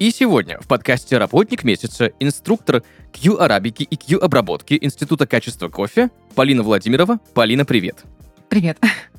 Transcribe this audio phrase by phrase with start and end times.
[0.00, 2.82] и сегодня в подкасте «Работник месяца» инструктор
[3.12, 7.20] Q-арабики и Q-обработки Института качества кофе Полина Владимирова.
[7.34, 8.04] Полина, привет.
[8.48, 8.78] Привет.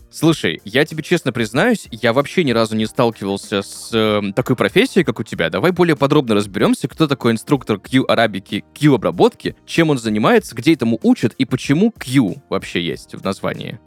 [0.10, 5.06] Слушай, я тебе честно признаюсь, я вообще ни разу не сталкивался с э, такой профессией,
[5.06, 5.52] как у тебя.
[5.52, 11.34] Давай более подробно разберемся, кто такой инструктор Q-арабики, Q-обработки, чем он занимается, где этому учат
[11.38, 13.80] и почему Q вообще есть в названии.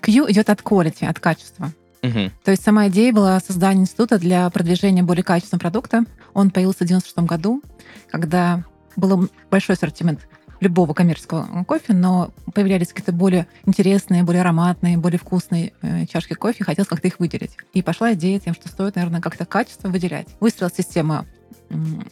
[0.00, 1.72] Q идет от quality, от качества.
[2.02, 2.30] Угу.
[2.44, 6.04] То есть сама идея была создание института для продвижения более качественного продукта.
[6.34, 7.62] Он появился в 96 году,
[8.08, 8.64] когда
[8.96, 10.28] был большой ассортимент
[10.60, 16.64] любого коммерческого кофе, но появлялись какие-то более интересные, более ароматные, более вкусные э, чашки кофе,
[16.64, 17.56] хотелось как-то их выделить.
[17.72, 20.26] И пошла идея тем, что стоит, наверное, как-то качество выделять.
[20.40, 21.26] Выстроилась система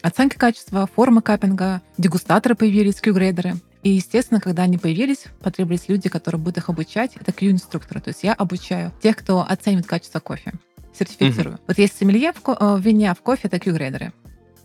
[0.03, 3.55] оценки качества, формы каппинга, дегустаторы появились, Q-грейдеры.
[3.83, 7.13] И, естественно, когда они появились, потребовались люди, которые будут их обучать.
[7.21, 8.01] Это Q-инструкторы.
[8.01, 10.53] То есть я обучаю тех, кто оценивает качество кофе.
[10.99, 11.59] Сертифицирую.
[11.67, 14.13] Вот есть сомелье в, ко- э, в вине, а в кофе это Q-грейдеры.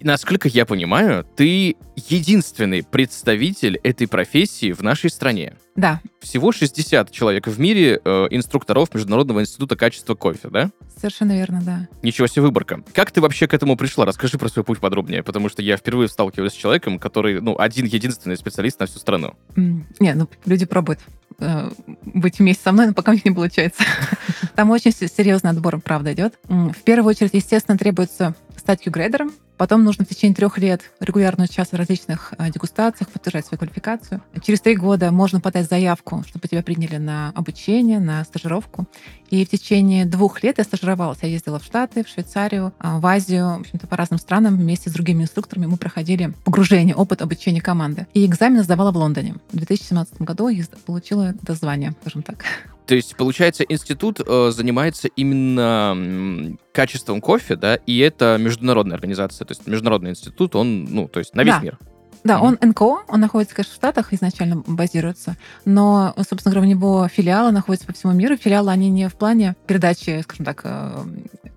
[0.04, 5.54] Насколько я понимаю, ты единственный представитель этой профессии в нашей стране.
[5.76, 10.70] Да, Всего 60 человек в мире э, инструкторов Международного института качества кофе, да?
[10.98, 11.88] совершенно верно, да.
[12.04, 12.84] Ничего себе выборка.
[12.94, 14.06] Как ты вообще к этому пришла?
[14.06, 17.86] Расскажи про свой путь подробнее, потому что я впервые сталкиваюсь с человеком, который, ну, один
[17.86, 19.34] единственный специалист на всю страну.
[19.56, 21.00] М, Не, ну люди пробуют
[21.40, 21.72] э,
[22.04, 23.82] быть вместе со мной, но пока у них не получается.
[24.56, 26.38] Там очень се- серьезный отбор, правда, идет.
[26.50, 29.32] В первую очередь, естественно, требуется стать Q-грейдером.
[29.62, 34.24] Потом нужно в течение трех лет регулярно участвовать в различных э, дегустациях, подтверждать свою квалификацию.
[34.42, 38.88] Через три года можно подать заявку, чтобы тебя приняли на обучение, на стажировку.
[39.30, 41.20] И в течение двух лет я стажировалась.
[41.22, 44.58] Я ездила в Штаты, в Швейцарию, а, в Азию, в общем-то, по разным странам.
[44.58, 48.08] Вместе с другими инструкторами мы проходили погружение, опыт обучения команды.
[48.16, 49.36] И экзамен сдавала в Лондоне.
[49.52, 52.46] В 2017 году я получила это звание, скажем так.
[52.92, 59.54] То есть, получается, институт э, занимается именно качеством кофе, да, и это международная организация, то
[59.54, 61.62] есть международный институт, он, ну, то есть на весь Да.
[61.62, 61.80] мир.
[62.26, 62.46] Да, Мгм.
[62.48, 67.52] он НКО, он находится, конечно, в Штатах, изначально базируется, но, собственно говоря, у него филиалы
[67.52, 68.36] находятся по всему миру.
[68.36, 71.06] Филиалы, они не в плане передачи, скажем так, э,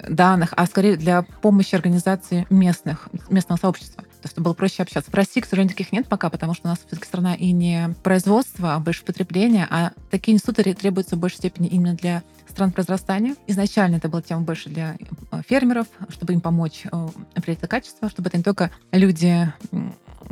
[0.08, 4.04] данных, а скорее для помощи организации местных, местного сообщества.
[4.24, 5.10] То, чтобы было проще общаться.
[5.10, 7.94] В России, к сожалению, таких нет пока, потому что у нас все-таки страна и не
[8.02, 12.72] производство, а больше потребление, а такие институты ре- требуются в большей степени именно для стран
[12.72, 13.36] произрастания.
[13.46, 14.96] Изначально это была тема больше для
[15.30, 19.52] э, фермеров, чтобы им помочь э, определить это качество, чтобы это не только люди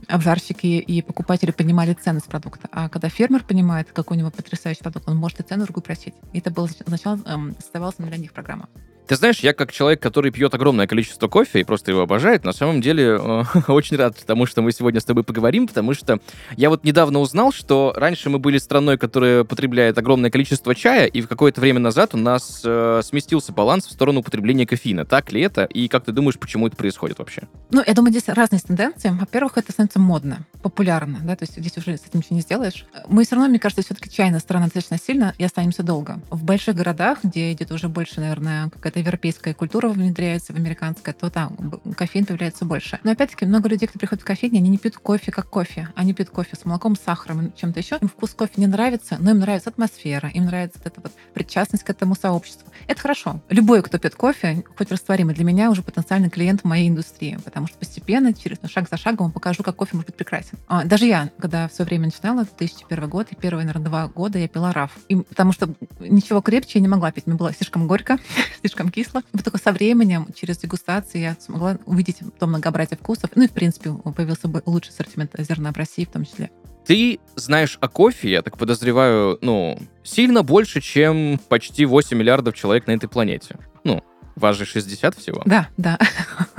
[0.08, 2.70] обжарщики и покупатели понимали ценность продукта.
[2.72, 6.14] А когда фермер понимает, какой у него потрясающий продукт, он может и цену другую просить.
[6.32, 8.70] И это было сначала эм, создавалась для них программа.
[9.12, 12.54] Ты знаешь, я как человек, который пьет огромное количество кофе и просто его обожает, на
[12.54, 16.18] самом деле э, очень рад тому, что мы сегодня с тобой поговорим, потому что
[16.56, 21.20] я вот недавно узнал, что раньше мы были страной, которая потребляет огромное количество чая, и
[21.20, 25.04] в какое-то время назад у нас э, сместился баланс в сторону употребления кофеина.
[25.04, 25.64] Так ли это?
[25.64, 27.42] И как ты думаешь, почему это происходит вообще?
[27.70, 29.10] Ну, я думаю, здесь разные тенденции.
[29.10, 32.86] Во-первых, это становится модно, популярно, да, то есть здесь уже с этим ничего не сделаешь.
[33.08, 36.18] Мы все равно, мне кажется, все-таки чайная страна достаточно сильно и останемся долго.
[36.30, 41.30] В больших городах, где идет уже больше, наверное, какая-то европейская культура внедряется в американская, то
[41.30, 41.56] там
[41.96, 42.98] кофеин появляется больше.
[43.02, 45.88] Но опять-таки много людей, кто приходит в кофейни, они не пьют кофе как кофе.
[45.94, 47.98] Они пьют кофе с молоком, с сахаром чем-то еще.
[48.00, 51.84] Им вкус кофе не нравится, но им нравится атмосфера, им нравится вот эта вот причастность
[51.84, 52.70] к этому сообществу.
[52.86, 53.40] Это хорошо.
[53.48, 57.66] Любой, кто пьет кофе, хоть растворимый, для меня уже потенциальный клиент в моей индустрии, потому
[57.66, 60.58] что постепенно, через ну, шаг за шагом, покажу, как кофе может быть прекрасен.
[60.68, 64.38] А, даже я, когда в свое время начинала, 2001 год, и первые, наверное, два года
[64.38, 64.92] я пила раф.
[65.08, 65.68] И, потому что
[66.00, 67.26] ничего крепче я не могла пить.
[67.26, 68.18] Мне было слишком горько,
[68.60, 69.20] слишком кисло.
[69.20, 73.30] И вот только со временем, через дегустации, я смогла увидеть то многообразие вкусов.
[73.34, 76.50] Ну и, в принципе, появился бы лучший ассортимент зерна в России в том числе.
[76.86, 82.86] Ты знаешь о кофе, я так подозреваю, ну, сильно больше, чем почти 8 миллиардов человек
[82.86, 83.56] на этой планете.
[83.84, 84.02] Ну,
[84.34, 85.42] вас же 60 всего.
[85.44, 85.98] Да, да.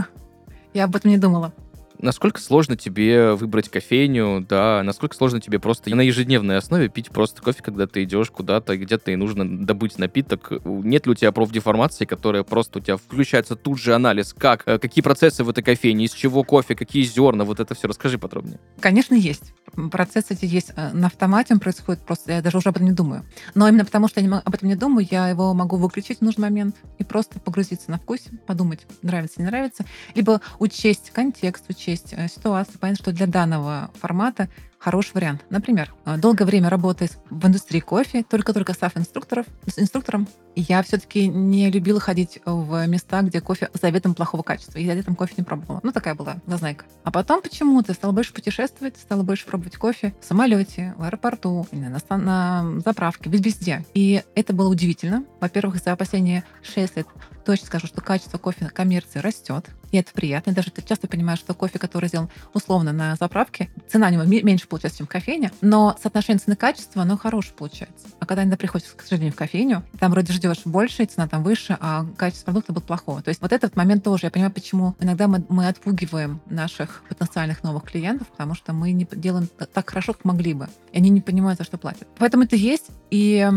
[0.74, 1.54] Я об этом не думала.
[2.04, 7.42] Насколько сложно тебе выбрать кофейню, да, насколько сложно тебе просто на ежедневной основе пить просто
[7.42, 10.52] кофе, когда ты идешь куда-то, где-то и нужно добыть напиток.
[10.66, 14.80] Нет ли у тебя профдеформации, которая просто у тебя включается тут же анализ, как, э,
[14.80, 18.60] какие процессы в этой кофейне, из чего кофе, какие зерна, вот это все расскажи подробнее.
[18.82, 19.54] Конечно, есть.
[19.92, 22.94] Процесс эти есть э, на автомате, он происходит просто, я даже уже об этом не
[22.94, 23.24] думаю.
[23.56, 26.22] Но именно потому, что я не об этом не думаю, я его могу выключить в
[26.22, 29.86] нужный момент и просто погрузиться на вкусе, подумать, нравится, не нравится.
[30.16, 34.50] Либо учесть контекст, учесть учесть э, ситуацию, понять, что для данного формата
[34.84, 35.46] хороший вариант.
[35.50, 39.46] Например, э, долгое время работая в индустрии кофе, только-только став инструкторов,
[39.78, 44.78] инструктором, я все-таки не любила ходить в места, где кофе заведомо плохого качества.
[44.78, 45.80] Я летом кофе не пробовала.
[45.84, 46.86] Ну, такая была зазнайка.
[47.04, 52.18] А потом почему-то стала больше путешествовать, стала больше пробовать кофе в самолете, в аэропорту, на,
[52.18, 53.86] на заправке, везде.
[53.94, 55.24] И это было удивительно.
[55.40, 57.08] Во-первых, за последние 6 лет
[57.44, 59.66] точно скажу, что качество кофе на коммерции растет.
[59.92, 60.52] И это приятно.
[60.52, 64.68] И даже ты часто понимаешь, что кофе, который сделан условно на заправке, цена него меньше
[64.68, 68.08] получается, чем в кофейне, но соотношение цены-качества, оно хорошее получается.
[68.20, 71.78] А когда иногда приходишь, к сожалению, в кофейню, там вроде ждешь больше, цена там выше,
[71.80, 73.22] а качество продукта будет плохое.
[73.22, 77.62] То есть вот этот момент тоже, я понимаю, почему иногда мы, мы отпугиваем наших потенциальных
[77.64, 80.70] новых клиентов, потому что мы не делаем так хорошо, как могли бы.
[80.92, 82.08] И они не понимают, за что платят.
[82.18, 82.88] Поэтому это есть.
[83.12, 83.48] И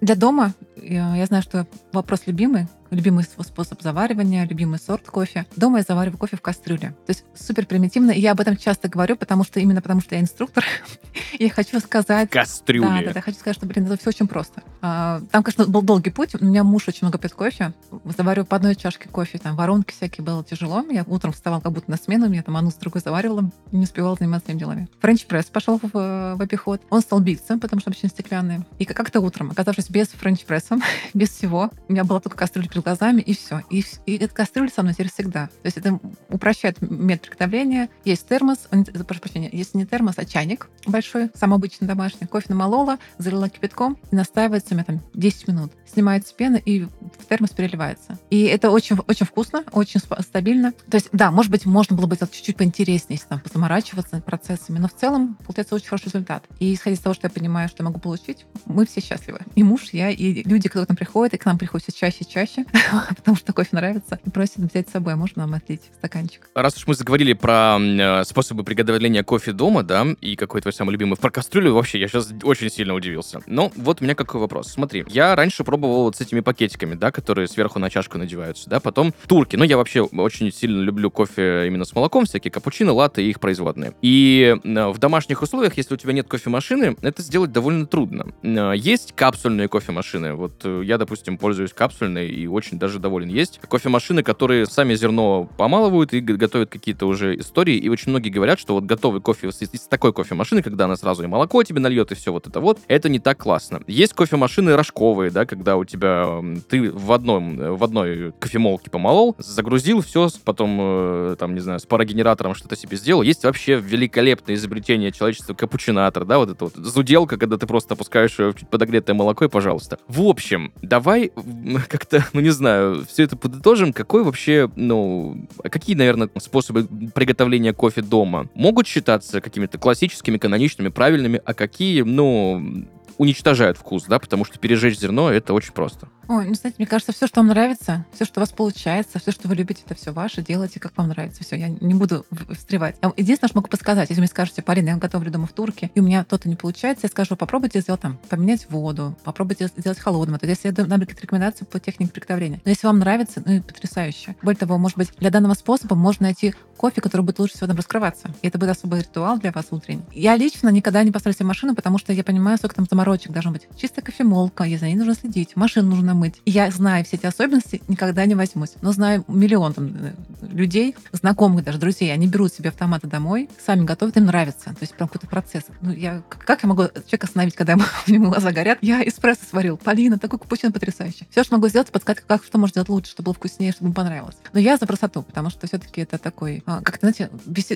[0.00, 5.46] для дома я знаю, что вопрос любимый, любимый способ заваривания, любимый сорт кофе.
[5.56, 6.90] Дома я завариваю кофе в кастрюле.
[7.06, 8.10] То есть супер примитивно.
[8.10, 10.64] И я об этом часто говорю, потому что именно потому что я инструктор.
[11.38, 12.30] я хочу сказать...
[12.30, 12.88] Кастрюле.
[12.88, 13.20] Да, да, да.
[13.20, 14.62] Хочу сказать, что, блин, это все очень просто.
[14.80, 16.34] А, там, конечно, был долгий путь.
[16.40, 17.72] У меня муж очень много пьет кофе.
[18.16, 19.38] Заварю по одной чашке кофе.
[19.38, 20.84] Там воронки всякие было тяжело.
[20.90, 22.30] Я утром вставал как будто на смену.
[22.32, 23.50] Я там одну с другой заваривала.
[23.72, 24.88] Не успевала заниматься своими делами.
[25.00, 26.82] Френч пресс пошел в, в обиход.
[26.90, 28.64] Он стал биться, потому что обычно стеклянные.
[28.78, 30.78] И как-то утром, оказавшись без френч пресса,
[31.14, 33.62] без всего, у меня была только кастрюля глазами, и все.
[33.70, 35.46] И, и эта кастрюля со мной теперь всегда.
[35.46, 35.98] То есть это
[36.28, 37.88] упрощает метод приготовления.
[38.04, 38.68] Есть термос,
[39.06, 42.26] прошу прощения, есть не термос, а чайник большой, самый обычный домашний.
[42.26, 45.72] Кофе намолола, залила кипятком и настаивается у меня там 10 минут.
[45.86, 48.18] Снимается пена и в термос переливается.
[48.30, 50.72] И это очень, очень вкусно, очень стабильно.
[50.90, 54.78] То есть, да, может быть, можно было бы сделать чуть-чуть поинтереснее, если там позаморачиваться процессами,
[54.78, 56.44] но в целом получается очень хороший результат.
[56.58, 59.40] И исходя из того, что я понимаю, что я могу получить, мы все счастливы.
[59.54, 62.18] И муж, я, и люди, кто к нам приходит, и к нам приходят все чаще
[62.20, 62.64] и чаще,
[63.16, 66.48] потому что кофе нравится, и просят взять с собой, можно нам отлить стаканчик.
[66.54, 70.92] Раз уж мы заговорили про э, способы приготовления кофе дома, да, и какой твой самый
[70.92, 73.40] любимый, про кастрюлю вообще, я сейчас очень сильно удивился.
[73.46, 74.68] Но вот у меня какой вопрос.
[74.68, 78.80] Смотри, я раньше пробовал вот с этими пакетиками, да, которые сверху на чашку надеваются, да,
[78.80, 79.56] потом турки.
[79.56, 83.40] Ну, я вообще очень сильно люблю кофе именно с молоком, всякие капучино, латте и их
[83.40, 83.94] производные.
[84.02, 88.26] И э, в домашних условиях, если у тебя нет кофемашины, это сделать довольно трудно.
[88.42, 90.34] Э, есть капсульные кофемашины.
[90.34, 93.28] Вот я, допустим, пользуюсь капсульной и очень даже доволен.
[93.28, 97.76] Есть кофемашины, которые сами зерно помалывают и готовят какие-то уже истории.
[97.76, 101.26] И очень многие говорят, что вот готовый кофе из, такой кофемашины, когда она сразу и
[101.26, 103.82] молоко тебе нальет, и все вот это вот, это не так классно.
[103.86, 110.00] Есть кофемашины рожковые, да, когда у тебя ты в одном в одной кофемолке помолол, загрузил
[110.02, 113.22] все, потом э, там не знаю с парогенератором что-то себе сделал.
[113.22, 118.36] Есть вообще великолепное изобретение человечества капучинатор, да, вот это вот зуделка, когда ты просто опускаешь
[118.36, 119.98] чуть подогретое молоко и пожалуйста.
[120.08, 121.32] В общем, давай
[121.88, 123.92] как-то, ну не знаю, все это подытожим.
[123.92, 131.40] Какой вообще, ну, какие, наверное, способы приготовления кофе дома могут считаться какими-то классическими, каноничными, правильными,
[131.44, 132.84] а какие, ну,
[133.18, 136.08] уничтожают вкус, да, потому что пережечь зерно это очень просто.
[136.28, 139.32] Ой, ну, знаете, мне кажется, все, что вам нравится, все, что у вас получается, все,
[139.32, 141.42] что вы любите, это все ваше, делайте, как вам нравится.
[141.44, 142.96] Все, я не буду встревать.
[143.16, 146.00] Единственное, что могу подсказать, если вы мне скажете, Полина, я готовлю дома в турке, и
[146.00, 150.36] у меня то-то не получается, я скажу, попробуйте сделать там, поменять воду, попробуйте сделать холодным.
[150.36, 152.60] Это если я дам какие-то рекомендации по технике приготовления.
[152.64, 154.36] Но если вам нравится, ну потрясающе.
[154.42, 157.76] Более того, может быть, для данного способа можно найти кофе, который будет лучше всего там
[157.76, 158.30] раскрываться.
[158.42, 160.02] И это будет особый ритуал для вас утренний.
[160.12, 163.50] Я лично никогда не поставлю себе машину, потому что я понимаю, сколько там заморочек должно
[163.50, 163.68] быть.
[163.76, 166.40] Чистая кофемолка, я за ней нужно следить, машину нужно мыть.
[166.44, 168.74] И я знаю все эти особенности, никогда не возьмусь.
[168.80, 170.12] Но знаю миллион там, э,
[170.52, 174.66] людей, знакомых даже, друзей, они берут себе автоматы домой, сами готовят, им нравится.
[174.66, 175.64] То есть прям какой-то процесс.
[175.80, 178.78] Ну, я, как я могу человека остановить, когда у него глаза горят?
[178.82, 179.76] Я эспрессо сварил.
[179.76, 181.26] Полина, такой капучино потрясающий.
[181.30, 183.94] Все, что могу сделать, подсказать, как, что можно сделать лучше, чтобы было вкуснее, чтобы ему
[183.94, 184.36] понравилось.
[184.52, 187.30] Но я за красоту, потому что все-таки это такой, а, как-то, знаете,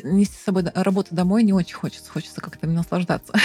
[0.04, 2.10] нести с собой работу домой не очень хочется.
[2.10, 3.32] Хочется как-то наслаждаться.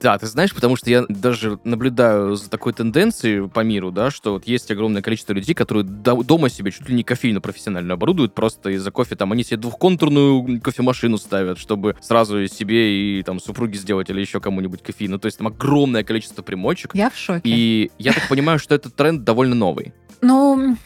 [0.00, 4.34] Да, ты знаешь, потому что я даже наблюдаю за такой тенденцией по миру, да, что
[4.34, 8.70] вот есть огромное количество людей, которые дома себе чуть ли не кофейну профессионально оборудуют, просто
[8.70, 14.10] из-за кофе, там, они себе двухконтурную кофемашину ставят, чтобы сразу себе и там супруги сделать
[14.10, 15.18] или еще кому-нибудь кофейну.
[15.18, 16.94] То есть там огромное количество примочек.
[16.94, 17.42] Я в шоке.
[17.44, 19.92] И я так понимаю, что этот тренд довольно новый.
[20.20, 20.76] Ну,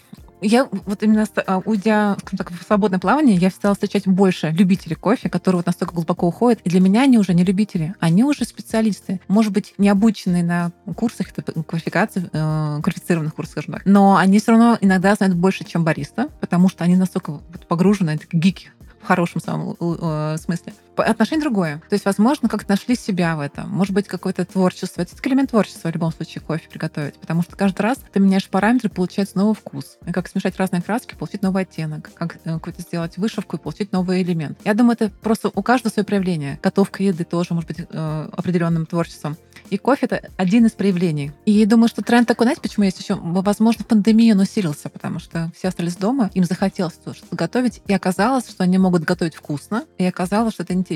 [0.41, 5.29] я вот именно а, уйдя так, в свободное плавание, я стала встречать больше любителей кофе,
[5.29, 6.61] которые вот настолько глубоко уходят.
[6.65, 9.21] И для меня они уже не любители, они уже специалисты.
[9.29, 11.29] Может быть, не обученные на курсах
[11.67, 13.83] квалификации, э, квалифицированных курсах, скажем так.
[13.85, 18.25] Но они все равно иногда знают больше, чем бариста, потому что они настолько погружены, это
[18.33, 18.71] гики
[19.03, 20.73] в хорошем самом э, смысле.
[21.02, 21.83] Отношение другое.
[21.88, 23.71] То есть, возможно, как-то нашли себя в этом.
[23.71, 25.02] Может быть, какое-то творчество.
[25.02, 27.14] Это элемент творчества в любом случае кофе приготовить.
[27.14, 29.99] Потому что каждый раз ты меняешь параметры, получается новый вкус.
[30.07, 32.11] И как смешать разные краски, получить новый оттенок.
[32.14, 34.59] Как э, какую-то сделать вышивку и получить новый элемент.
[34.64, 36.59] Я думаю, это просто у каждого свое проявление.
[36.62, 39.37] Готовка еды тоже может быть э, определенным творчеством.
[39.71, 41.33] И кофе— это один из проявлений.
[41.47, 43.14] И думаю, что тренд такой, знаете, почему есть еще?
[43.14, 47.95] Возможно, в пандемии он усилился, потому что все остались дома, им захотелось что-то готовить, и
[47.95, 50.90] оказалось, что они могут готовить вкусно, и оказалось, что это интересно.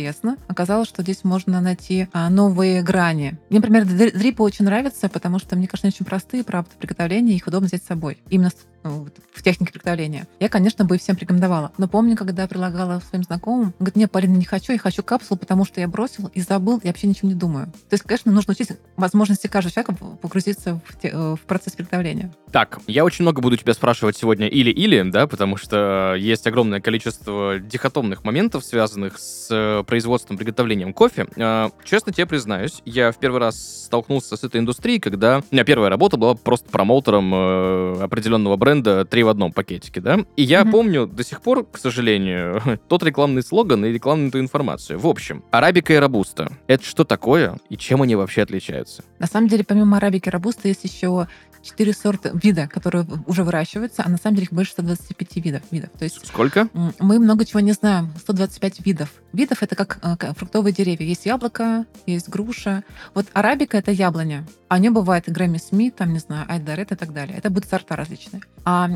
[0.49, 3.39] Оказалось, что здесь можно найти а, новые грани.
[3.51, 7.47] Мне, например, дрипы очень нравятся, потому что, мне кажется, они очень простые, правда, приготовления, их
[7.47, 8.19] удобно взять с собой.
[8.31, 8.51] Именно
[8.85, 10.29] ну, в технике приготовления.
[10.39, 11.73] Я, конечно, бы всем рекомендовала.
[11.79, 15.39] Но помню, когда предлагала своим знакомым, он говорит, нет, Полина, не хочу, я хочу капсулу,
[15.39, 17.67] потому что я бросил и забыл, и вообще ничего не думаю.
[17.89, 22.33] То есть, конечно, нужно учить возможности каждого человека погрузиться в, те, э, в процесс приготовления.
[22.53, 27.59] Так, я очень много буду тебя спрашивать сегодня или-или, да, потому что есть огромное количество
[27.59, 31.27] дихотомных моментов, связанных с э, производством, приготовлением кофе.
[31.37, 35.65] А, честно тебе признаюсь, я в первый раз столкнулся с этой индустрией, когда у меня
[35.65, 40.21] первая работа была просто промоутером э, определенного бренда, три в одном пакетике, да?
[40.37, 40.71] И я mm-hmm.
[40.71, 44.99] помню до сих пор, к сожалению, тот рекламный слоган и рекламную информацию.
[44.99, 46.53] В общем, арабика и робуста.
[46.67, 49.05] Это что такое и чем они вообще отличаются?
[49.19, 51.29] На самом деле, помимо арабики и робуста, есть еще
[51.65, 55.63] четыре сорта вида, которые уже выращиваются, а на самом деле их больше 125 видов.
[55.71, 55.91] видов.
[55.99, 56.69] То есть Сколько?
[56.99, 58.13] Мы много чего не знаем.
[58.19, 59.11] 125 видов.
[59.33, 61.07] Видов— это как э, фруктовые деревья.
[61.07, 62.85] Есть яблоко, есть груша.
[63.15, 64.47] Вот арабика— это яблоня.
[64.71, 67.39] У нее бывает Грэмми Смит, там, не знаю, Айдарет и так далее.
[67.39, 68.43] Это будут сорта различные.
[68.65, 68.91] А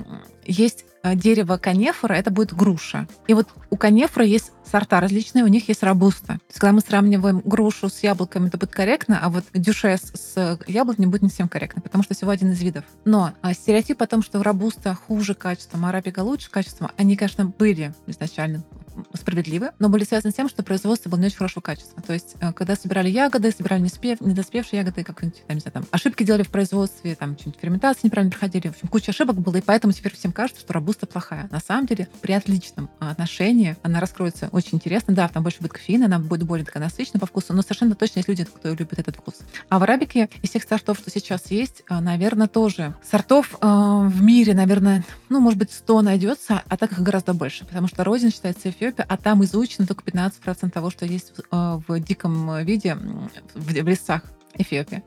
[0.49, 3.07] есть э, дерево канефора, это будет груша.
[3.27, 6.27] И вот у канефора есть сорта различные, у них есть робуста.
[6.27, 10.59] То есть, когда мы сравниваем грушу с яблоками, это будет корректно, а вот дюшес с
[10.67, 12.85] яблоками будет не совсем корректно, потому что всего один из видов.
[13.05, 17.45] Но а, стереотип о том, что робуста хуже качеством, а арабика лучше качеством, они, конечно,
[17.47, 18.65] были изначально
[19.15, 22.03] справедливы, но были связаны с тем, что производство было не очень хорошего качества.
[22.03, 25.87] То есть, э, когда собирали ягоды, собирали неспев, недоспевшие ягоды, как-нибудь, там, не знаю, там,
[25.91, 28.69] ошибки делали в производстве, там, что-нибудь ферментации неправильно проходили.
[28.69, 31.49] В общем, куча ошибок было, и поэтому теперь всем кажется, что робуста плохая.
[31.51, 35.15] На самом деле, при отличном отношении она раскроется очень интересно.
[35.15, 38.19] Да, там больше будет кофеина, она будет более такая насыщенная по вкусу, но совершенно точно
[38.21, 39.35] есть люди, кто любит этот вкус.
[39.69, 44.23] А в арабике из всех сортов, что сейчас есть, э, наверное, тоже сортов э, в
[44.23, 48.31] мире, наверное, ну, может быть, 100 найдется, а так их гораздо больше, потому что родина
[48.31, 53.31] считается Эфиопия, а там изучено только 15% того, что есть в, э, диком виде в,
[53.55, 54.23] в лесах.
[54.59, 55.03] Эфиопия.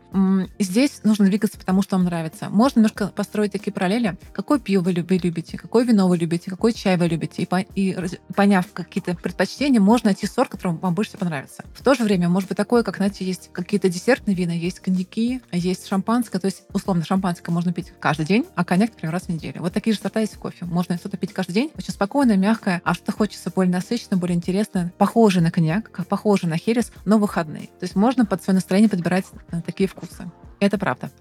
[0.59, 2.49] Здесь нужно двигаться, потому что вам нравится.
[2.49, 4.17] Можно немножко построить такие параллели.
[4.33, 7.41] Какое пиво вы любите, какое вино вы любите, какой чай вы любите.
[7.41, 7.95] И, по, и
[8.35, 11.65] поняв какие-то предпочтения, можно найти сорт, который вам больше всего понравится.
[11.73, 15.41] В то же время, может быть, такое, как, знаете, есть какие-то десертные вина, есть коньяки,
[15.51, 16.39] есть шампанское.
[16.39, 19.61] То есть, условно, шампанское можно пить каждый день, а коньяк, например, раз в неделю.
[19.61, 20.65] Вот такие же сорта есть в кофе.
[20.65, 24.93] Можно что-то пить каждый день, очень спокойно, мягкое, а что хочется более насыщенно, более интересно,
[24.97, 27.67] похоже на коньяк, похоже на херес, но выходные.
[27.67, 29.25] То есть можно под свое настроение подбирать
[29.65, 30.29] такие вкусы.
[30.59, 31.11] Это правда.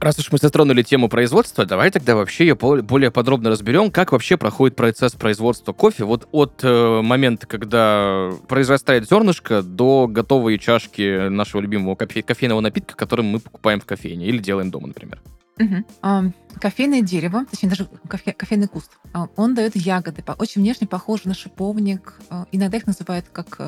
[0.00, 4.38] Раз уж мы затронули тему производства, давай тогда вообще ее более подробно разберем, как вообще
[4.38, 11.60] проходит процесс производства кофе вот от э, момента, когда произрастает зернышко, до готовой чашки нашего
[11.60, 15.20] любимого кофе кофейного напитка, который мы покупаем в кофейне или делаем дома, например.
[15.60, 16.32] Угу.
[16.58, 21.34] Кофейное дерево, точнее даже кофе, кофейный куст, а, он дает ягоды, очень внешне похожи на
[21.34, 22.14] шиповник.
[22.28, 23.58] А, иногда их называют как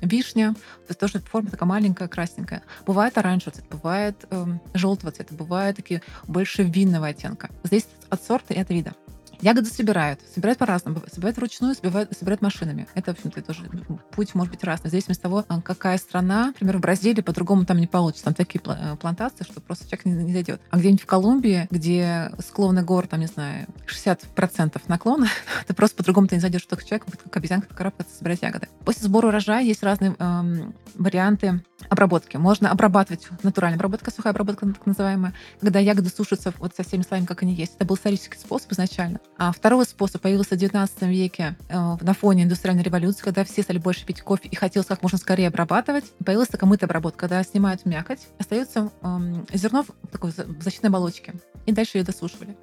[0.00, 2.62] вишня, то есть тоже форма такая маленькая, красненькая.
[2.86, 4.24] Бывает оранжевый цвет, бывает
[4.72, 7.50] желтого цвета, бывает такие больше винного оттенка.
[7.64, 8.94] Здесь от сорта и от вида.
[9.42, 10.20] Ягоды собирают.
[10.32, 11.02] Собирают по-разному.
[11.12, 12.86] Собирают вручную, собирают, собирают машинами.
[12.94, 13.68] Это, в общем-то, тоже
[14.12, 14.88] путь может быть разный.
[14.88, 16.46] В зависимости от того, а, какая страна.
[16.46, 18.24] Например, в Бразилии по-другому там не получится.
[18.26, 20.60] Там такие э, плантации, что просто человек не, не дойдет.
[20.70, 25.26] А где-нибудь в Колумбии, где склоны гор, там, не знаю, 60% наклона,
[25.66, 28.68] ты просто по-другому ты не зайдешь, только человек будет как обезьянка карабкаться, собирать ягоды.
[28.84, 32.36] После сбора урожая есть разные эм, варианты обработки.
[32.36, 37.26] Можно обрабатывать натуральная обработка, сухая обработка так называемая, когда ягоды сушатся вот со всеми слоями,
[37.26, 37.74] как они есть.
[37.76, 39.20] Это был исторический способ изначально.
[39.38, 43.78] А второй способ появился в 19 веке э, на фоне индустриальной революции, когда все стали
[43.78, 46.04] больше пить кофе и хотелось как можно скорее обрабатывать.
[46.24, 49.18] Появилась такая мытая обработка, когда снимают мякоть, остается э,
[49.54, 51.34] зерно в такой защитной оболочке.
[51.66, 52.56] И дальше ее досушивали.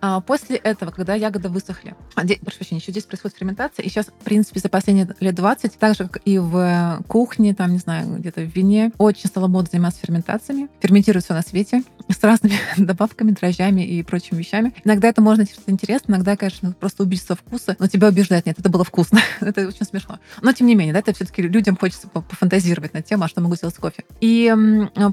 [0.00, 3.88] А после этого, когда ягоды высохли, а, здесь, прошу прощения, еще здесь происходит ферментация, и
[3.88, 7.78] сейчас, в принципе, за последние лет 20, так же, как и в кухне, там, не
[7.78, 10.68] знаю, где-то в вине, очень стало модно заниматься ферментациями.
[10.80, 14.74] Ферментируют все на свете с разными добавками, дрожжами и прочими вещами.
[14.84, 18.68] Иногда это можно что-то интересное, иногда, конечно, просто убийство вкуса, но тебя убеждает, нет, это
[18.68, 19.20] было вкусно.
[19.40, 20.18] это очень смешно.
[20.42, 23.56] Но, тем не менее, да, это все-таки людям хочется пофантазировать на тему, а что могу
[23.56, 24.04] сделать с кофе.
[24.20, 24.52] И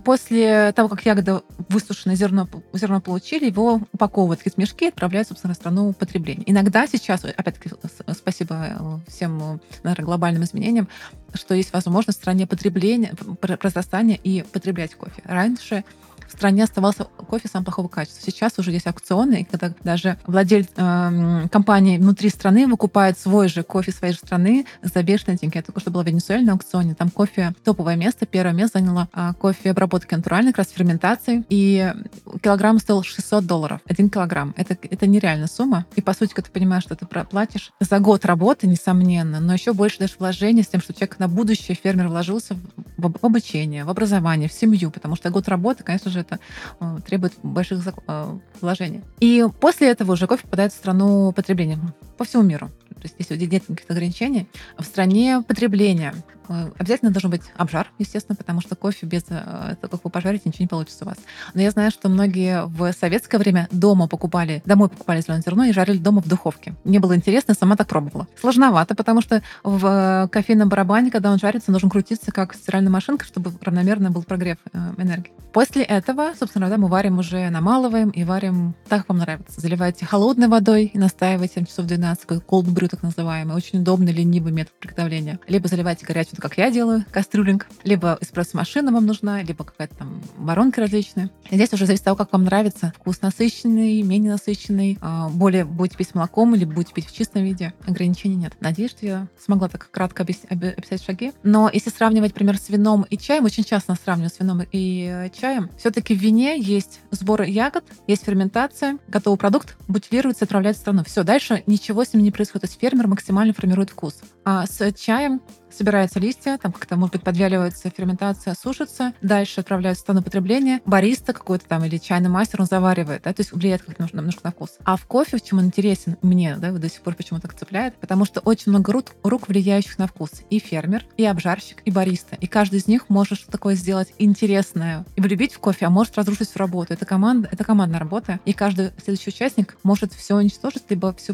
[0.03, 5.53] после того, как ягода высушенное зерно, зерно получили, его упаковывают в мешки и отправляют, собственно,
[5.53, 6.43] в страну потребления.
[6.47, 7.69] Иногда сейчас, опять-таки,
[8.17, 10.87] спасибо э, всем, наверное, глобальным изменениям,
[11.35, 15.21] что есть возможность в стране потребления, произрастания и потреблять кофе.
[15.25, 15.83] Раньше
[16.27, 18.23] в стране оставался кофе самого плохого качества.
[18.25, 23.91] Сейчас уже есть аукционы, когда даже владельцы э, компании внутри страны выкупают свой же кофе
[23.91, 25.57] своей же страны за бешеные деньги.
[25.57, 26.95] Я только что была в Венесуэле на аукционе.
[26.95, 28.25] Там кофе топовое место.
[28.25, 31.43] Первое место заняло э, кофе обработки натуральной, как раз ферментации.
[31.49, 31.93] И
[32.41, 33.81] килограмм стоил 600 долларов.
[33.87, 34.53] Один килограмм.
[34.57, 35.85] Это, это нереальная сумма.
[35.95, 39.73] И, по сути, когда ты понимаешь, что ты платишь за год работы, несомненно, но еще
[39.73, 42.55] больше даже вложения с тем, что человек на будущее, фермер вложился
[42.97, 46.39] в, в обучение, в образование, в семью, потому что год работы, конечно же, это
[46.79, 49.01] э, требует больших э, вложений.
[49.19, 51.79] И после этого уже кофе попадает в страну потребления
[52.21, 52.69] по всему миру.
[52.89, 54.47] То есть если нет каких-то ограничений,
[54.77, 56.13] в стране потребления
[56.51, 60.63] Э, обязательно должен быть обжар, естественно, потому что кофе без того, как вы пожарите, ничего
[60.63, 61.17] не получится у вас.
[61.53, 65.71] Но я знаю, что многие в советское время дома покупали, домой покупали зеленое зерно и
[65.71, 66.75] жарили дома в духовке.
[66.83, 68.27] Мне было интересно, сама так пробовала.
[68.39, 73.53] Сложновато, потому что в кофейном барабане, когда он жарится, нужно крутиться как стиральная машинка, чтобы
[73.61, 75.31] равномерно был прогрев э, энергии.
[75.53, 79.59] После этого, собственно, да, мы варим уже, намалываем и варим так, как вам нравится.
[79.59, 83.55] Заливаете холодной водой и настаиваете часов 12, такой cold brew, так называемый.
[83.55, 85.39] Очень удобный, ленивый метод приготовления.
[85.47, 87.67] Либо заливаете горячую как я делаю, кастрюлинг.
[87.83, 91.29] Либо эспрессо-машина вам нужна, либо какая-то там воронка различная.
[91.49, 92.93] И здесь уже зависит от того, как вам нравится.
[92.97, 94.97] Вкус насыщенный, менее насыщенный.
[95.01, 97.73] А, более будете пить с молоком или будете пить в чистом виде.
[97.85, 98.53] Ограничений нет.
[98.59, 101.33] Надеюсь, что я смогла так кратко описать шаги.
[101.43, 105.69] Но если сравнивать, например, с вином и чаем, очень часто сравниваю с вином и чаем,
[105.77, 111.03] все-таки в вине есть сбор ягод, есть ферментация, готовый продукт бутилируется и отправляется в страну.
[111.03, 112.62] Все, дальше ничего с ним не происходит.
[112.62, 114.22] То есть фермер максимально формирует вкус.
[114.46, 115.41] А с чаем
[115.73, 121.33] собираются листья, там как-то, может быть, подвяливается ферментация, сушится, дальше отправляются в стану потребления, бариста
[121.33, 124.71] какой-то там или чайный мастер, он заваривает, да, то есть влияет как немножко, на вкус.
[124.83, 127.95] А в кофе, в чем он интересен мне, да, до сих пор почему так цепляет,
[127.95, 130.31] потому что очень много рук, рук, влияющих на вкус.
[130.49, 132.35] И фермер, и обжарщик, и бариста.
[132.39, 136.17] И каждый из них может что-то такое сделать интересное и влюбить в кофе, а может
[136.17, 136.93] разрушить всю работу.
[136.93, 141.33] Это команда, это командная работа, и каждый следующий участник может все уничтожить, либо все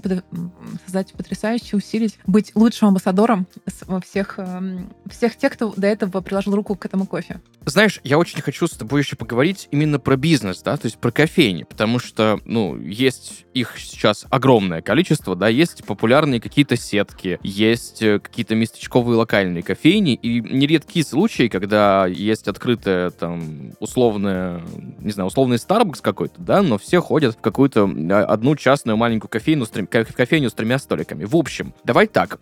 [0.85, 3.47] создать потрясающе, усилить, быть лучшим амбассадором
[3.85, 7.41] во всех всех, эм, всех тех, кто до этого приложил руку к этому кофе.
[7.65, 11.11] Знаешь, я очень хочу с тобой еще поговорить именно про бизнес, да, то есть про
[11.11, 18.01] кофейни, потому что, ну, есть их сейчас огромное количество, да, есть популярные какие-то сетки, есть
[18.01, 24.63] э, какие-то местечковые локальные кофейни, и нередки случаи, когда есть открытая там условная,
[24.99, 29.29] не знаю, условный Starbucks какой-то, да, но все ходят в какую-то а, одну частную маленькую
[29.29, 31.25] трем, кофейню с тремя столиками.
[31.25, 32.39] В общем, давай так,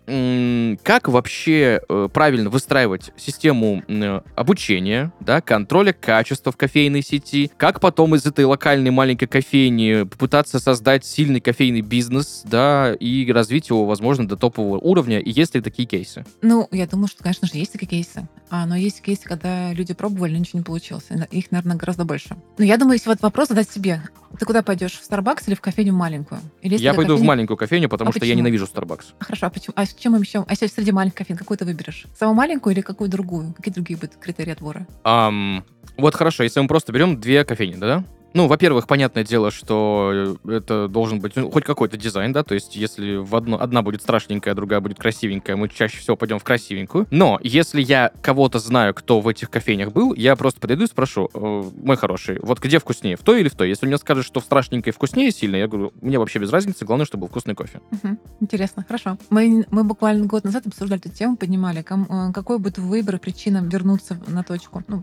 [0.82, 7.80] как вообще э, правильно выстраивать систему э, обучения, да, контроля качества в кофейной сети, как
[7.80, 13.86] потом из этой локальной маленькой кофейни попытаться создать сильный кофейный бизнес, да, и развить его,
[13.86, 16.24] возможно, до топового уровня, и есть ли такие кейсы?
[16.42, 18.28] Ну, я думаю, что, конечно же, есть такие кейсы.
[18.48, 21.06] А, но есть кейсы, когда люди пробовали, но ничего не получилось.
[21.30, 22.36] Их, наверное, гораздо больше.
[22.58, 24.02] Но я думаю, если вот вопрос задать себе,
[24.38, 26.40] ты куда пойдешь, в Starbucks или в кофейню маленькую?
[26.62, 27.24] Или я пойду кофейню...
[27.24, 28.30] в маленькую кофейню, потому а что почему?
[28.30, 29.04] я ненавижу Starbucks.
[29.18, 29.74] Хорошо, а почему?
[29.76, 30.44] А чем еще?
[30.46, 32.06] А если среди маленьких кофеин, какую ты выберешь?
[32.18, 33.52] Самую маленькую или какую другую?
[33.54, 34.86] Какие другие будут критерии отбора?
[35.04, 35.62] Um,
[35.96, 38.04] вот хорошо, если мы просто берем две кофейни, да?
[38.36, 42.52] Ну, во-первых, понятное дело, что э, это должен быть ну, хоть какой-то дизайн, да, то
[42.52, 46.44] есть если в одно, одна будет страшненькая, другая будет красивенькая, мы чаще всего пойдем в
[46.44, 47.06] красивенькую.
[47.10, 51.30] Но если я кого-то знаю, кто в этих кофейнях был, я просто подойду и спрошу,
[51.32, 51.38] э,
[51.82, 53.70] мой хороший, вот где вкуснее, в той или в той?
[53.70, 56.84] Если он мне скажет, что в страшненькой вкуснее сильно, я говорю, мне вообще без разницы,
[56.84, 57.80] главное, чтобы был вкусный кофе.
[57.90, 58.18] Угу.
[58.40, 59.16] Интересно, хорошо.
[59.30, 63.62] Мы, мы буквально год назад обсуждали эту тему, поднимали, ком, э, какой будет выбор, причина
[63.64, 65.02] вернуться на точку, ну,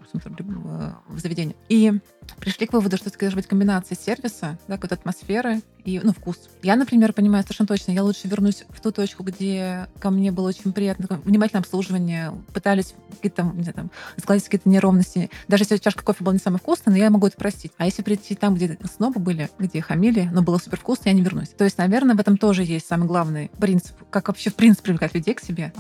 [1.08, 1.56] в заведение.
[1.68, 1.94] И
[2.40, 6.38] пришли к выводу, что должна быть комбинация сервиса, да, какой-то атмосферы и, ну, вкус.
[6.62, 10.48] Я, например, понимаю совершенно точно, я лучше вернусь в ту точку, где ко мне было
[10.48, 15.30] очень приятно, внимательное обслуживание, пытались какие-то, не знаю, там, сгладить какие-то неровности.
[15.50, 17.74] Даже если чашка кофе была не самая вкусная, но я могу это простить.
[17.78, 21.22] А если прийти там, где снобы были, где хамили, но было супер вкусно, я не
[21.22, 21.50] вернусь.
[21.50, 25.14] То есть, наверное, в этом тоже есть самый главный принцип, как вообще, в принципе, привлекать
[25.14, 25.74] людей к себе.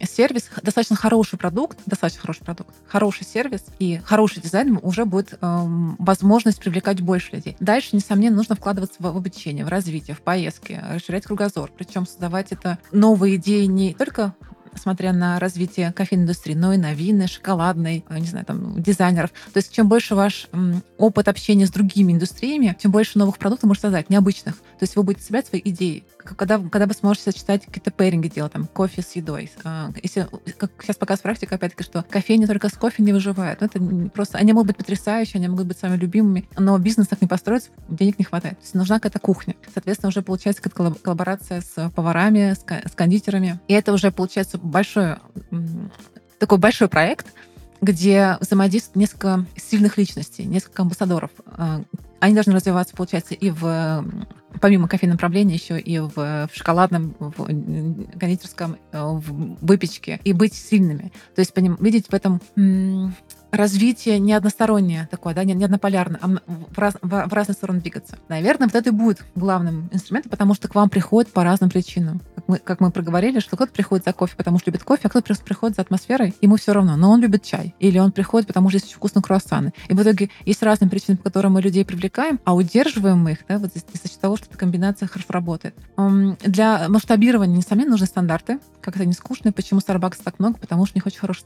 [0.00, 6.60] Сервис, достаточно хороший продукт, достаточно хороший продукт, хороший сервис и хороший дизайн уже будет возможность
[6.64, 7.56] привлекать больше людей.
[7.60, 11.70] Дальше, несомненно, нужно вкладываться в обучение, в развитие, в поездки, расширять кругозор.
[11.76, 14.34] Причем создавать это новые идеи не только
[14.76, 19.30] смотря на развитие кофейной индустрии, но и на вины, шоколадной, э, не знаю, там, дизайнеров.
[19.52, 20.48] То есть чем больше ваш
[20.98, 24.54] опыт общения с другими индустриями, тем больше новых продуктов можно создать, необычных.
[24.56, 28.52] То есть вы будете собирать свои идеи, когда, когда вы сможете сочетать какие-то пэринги делать,
[28.52, 29.50] там, кофе с едой.
[29.62, 33.60] А, если, как сейчас показывает практика, опять-таки, что кофейни только с кофе не выживают.
[33.60, 37.20] Ну, это просто, они могут быть потрясающие, они могут быть самыми любимыми, но бизнес так
[37.20, 38.58] не построится, денег не хватает.
[38.58, 39.54] То есть нужна какая-то кухня.
[39.72, 43.60] Соответственно, уже получается какая-то коллаборация с поварами, с кондитерами.
[43.68, 45.16] И это уже получается большой,
[46.38, 47.26] такой большой проект,
[47.80, 51.30] где взаимодействуют несколько сильных личностей, несколько амбассадоров.
[51.46, 51.82] А,
[52.20, 54.04] они должны развиваться, получается, и в
[54.60, 57.32] помимо кофейного направления еще и в, в шоколадном, в
[58.18, 61.12] кондитерском, э, в выпечке, и быть сильными.
[61.34, 62.40] То есть видеть в этом
[63.56, 67.80] развитие не одностороннее такое, да, не, не однополярное, а в, раз, в, в разные стороны
[67.80, 68.18] двигаться.
[68.28, 72.20] Наверное, вот это и будет главным инструментом, потому что к вам приходят по разным причинам.
[72.34, 75.08] Как мы, как мы проговорили, что кто-то приходит за кофе, потому что любит кофе, а
[75.08, 77.74] кто-то просто приходит за атмосферой, ему все равно, но он любит чай.
[77.78, 79.72] Или он приходит, потому что есть очень вкусные круассаны.
[79.88, 83.58] И в итоге есть разные причины, по которым мы людей привлекаем, а удерживаем их, да,
[83.58, 85.74] вот из-за того, что эта комбинация хорошо работает.
[86.44, 90.96] Для масштабирования, несомненно, нужны стандарты, как это не скучно, почему Starbucks так много, потому что
[90.96, 91.44] у них очень хороший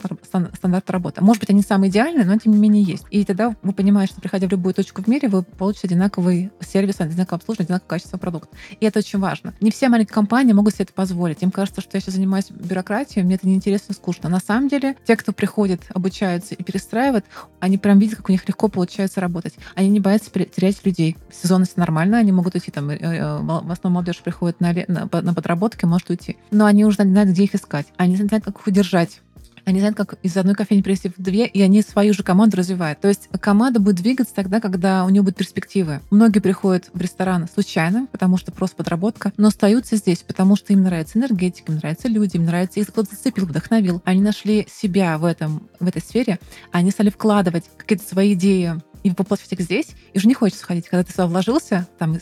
[0.54, 1.22] стандарт работы.
[1.22, 3.04] Может быть, они самые идеальные, но тем не менее есть.
[3.10, 7.00] И тогда вы понимаете, что приходя в любую точку в мире, вы получите одинаковый сервис,
[7.00, 8.56] одинаковое обслуживание, одинаковое качество продукта.
[8.78, 9.54] И это очень важно.
[9.60, 11.42] Не все маленькие компании могут себе это позволить.
[11.42, 14.28] Им кажется, что я сейчас занимаюсь бюрократией, мне это неинтересно, скучно.
[14.28, 17.24] На самом деле, те, кто приходит, обучаются и перестраивают,
[17.60, 19.54] они прям видят, как у них легко получается работать.
[19.74, 21.16] Они не боятся терять людей.
[21.32, 22.90] Сезонность нормальная, они могут уйти там.
[22.90, 26.36] Э, э, в основном молодежь приходит на, на, на подработки, может уйти.
[26.50, 27.86] Но они уже знают, где их искать.
[27.96, 29.20] Они знают, как их удержать
[29.68, 33.00] они знают, как из одной кофейни перевести в две, и они свою же команду развивают.
[33.00, 36.00] То есть команда будет двигаться тогда, когда у нее будут перспективы.
[36.10, 40.82] Многие приходят в ресторан случайно, потому что просто подработка, но остаются здесь, потому что им
[40.82, 44.00] нравится энергетика, им нравятся люди, им нравится, их кто-то зацепил, вдохновил.
[44.06, 46.38] Они нашли себя в, этом, в этой сфере,
[46.72, 50.88] они стали вкладывать какие-то свои идеи и воплощать их здесь, и уже не хочется ходить.
[50.88, 52.16] Когда ты сюда вложился, там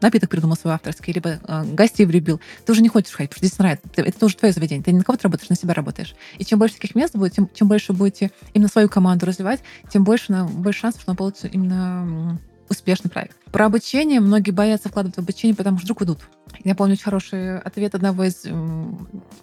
[0.00, 3.46] напиток придумал свой авторский, либо э, гостей влюбил, ты уже не хочешь ходить, потому что
[3.46, 3.86] здесь нравится.
[3.92, 4.84] Это, это тоже твое заведение.
[4.84, 6.14] Ты не на кого-то работаешь, на себя работаешь.
[6.38, 10.04] И чем больше таких мест будет, тем, чем больше будете именно свою команду развивать, тем
[10.04, 12.38] больше, на, больше шансов, что он получится именно
[12.68, 13.36] успешный проект.
[13.52, 14.20] Про обучение.
[14.20, 16.20] Многие боятся вкладывать в обучение, потому что вдруг уйдут.
[16.64, 18.44] Я помню хороший ответ одного из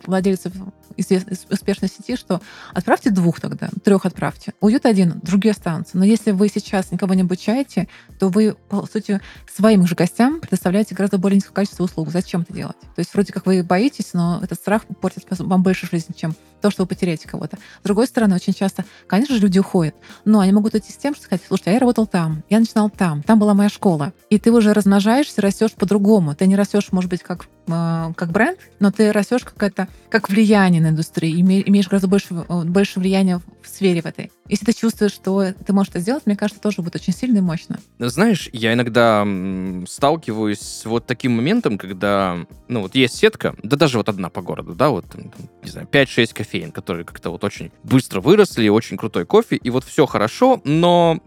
[0.06, 0.53] владельцев
[0.97, 2.41] известной успешной сети, что
[2.73, 4.53] отправьте двух тогда, трех отправьте.
[4.62, 5.97] Уйдет один, другие останутся.
[5.97, 7.88] Но если вы сейчас никого не обучаете,
[8.19, 12.10] то вы, по сути, своим же гостям предоставляете гораздо более низкое качество услуг.
[12.10, 12.80] Зачем это делать?
[12.80, 16.71] То есть вроде как вы боитесь, но этот страх портит вам больше жизни, чем то,
[16.71, 17.58] что вы потеряете кого-то.
[17.58, 21.13] С другой стороны, очень часто, конечно же, люди уходят, но они могут уйти с тем,
[21.13, 24.13] что сказать, слушайте, а я работал там, я начинал там, там была моя школа.
[24.30, 26.36] И ты уже размножаешься, растешь по-другому.
[26.36, 30.82] Ты не растешь, может быть, как, как бренд, но ты растешь как это, как влияние
[30.82, 34.32] на индустрию, имеешь гораздо больше, э, больше влияния в сфере в этой.
[34.47, 37.41] Если ты чувствуешь, что ты можешь это сделать, мне кажется, тоже будет очень сильно и
[37.41, 37.80] мощно.
[37.99, 39.27] Знаешь, я иногда
[39.88, 44.41] сталкиваюсь с вот таким моментом, когда, ну, вот есть сетка, да даже вот одна по
[44.41, 45.06] городу, да, вот,
[45.63, 49.84] не знаю, 5-6 кофеин, которые как-то вот очень быстро выросли, очень крутой кофе, и вот
[49.84, 51.19] все хорошо, но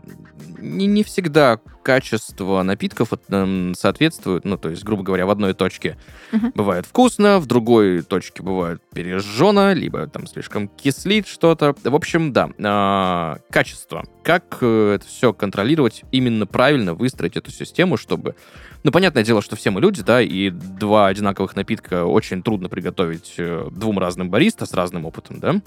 [0.59, 5.97] не, не всегда качество напитков эм, соответствует, ну, то есть, грубо говоря, в одной точке
[6.33, 6.53] uh-huh.
[6.55, 11.75] бывает вкусно, в другой точке бывает пережжено, либо там слишком кислит что-то.
[11.83, 14.05] В общем, да, э, качество.
[14.23, 18.35] Как э, это все контролировать, именно правильно выстроить эту систему, чтобы...
[18.83, 23.35] Ну, понятное дело, что все мы люди, да, и два одинаковых напитка очень трудно приготовить
[23.37, 25.61] э, двум разным бариста с разным опытом, да,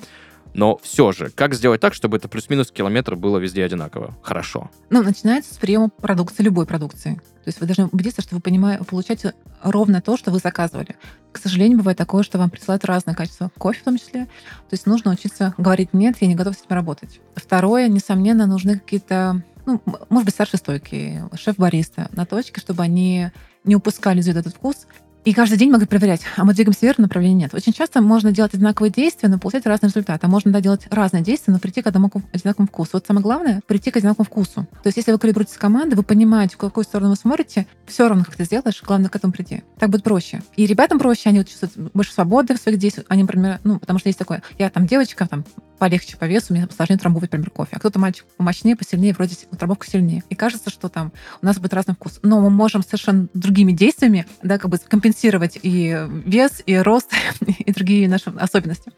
[0.54, 4.16] но все же, как сделать так, чтобы это плюс-минус километр было везде одинаково?
[4.22, 4.70] Хорошо.
[4.90, 7.16] Ну, начинается с приема продукции, любой продукции.
[7.16, 10.96] То есть вы должны убедиться, что вы понимаете, получаете ровно то, что вы заказывали.
[11.32, 14.26] К сожалению, бывает такое, что вам присылают разное качество кофе в том числе.
[14.26, 17.20] То есть нужно учиться говорить «нет, я не готов с этим работать».
[17.36, 23.32] Второе, несомненно, нужны какие-то ну, может быть, старшие стойки, шеф-бариста на точке, чтобы они
[23.64, 24.88] не упускали из виду этот вкус
[25.26, 27.54] и каждый день могут проверять, а мы двигаемся в верном направлении, нет.
[27.54, 30.24] Очень часто можно делать одинаковые действия, но получать разный результат.
[30.24, 32.92] А можно да, делать разные действия, но прийти к одному одинаковому вкусу.
[32.94, 34.68] Вот самое главное— прийти к одинаковому вкусу.
[34.84, 38.08] То есть если вы калибруете с командой, вы понимаете, в какую сторону вы смотрите, все
[38.08, 39.64] равно, как ты сделаешь, главное к этому прийти.
[39.80, 40.42] Так будет проще.
[40.58, 43.06] И ребятам проще, они вот чувствуют больше свободы в своих действиях.
[43.10, 45.46] Они, например, ну, потому что есть такое, я там девочка, там,
[45.84, 47.72] полегче по весу, мне сложнее трамбовать, например, кофе.
[47.74, 50.24] А кто-то мальчик помощнее, посильнее, вроде трамбовка сильнее.
[50.30, 52.20] И кажется, что там у нас будет разный вкус.
[52.24, 57.70] Но мы можем совершенно другими действиями, да, как бы компенсировать и вес, и рост, и
[57.74, 58.94] другие наши особенности.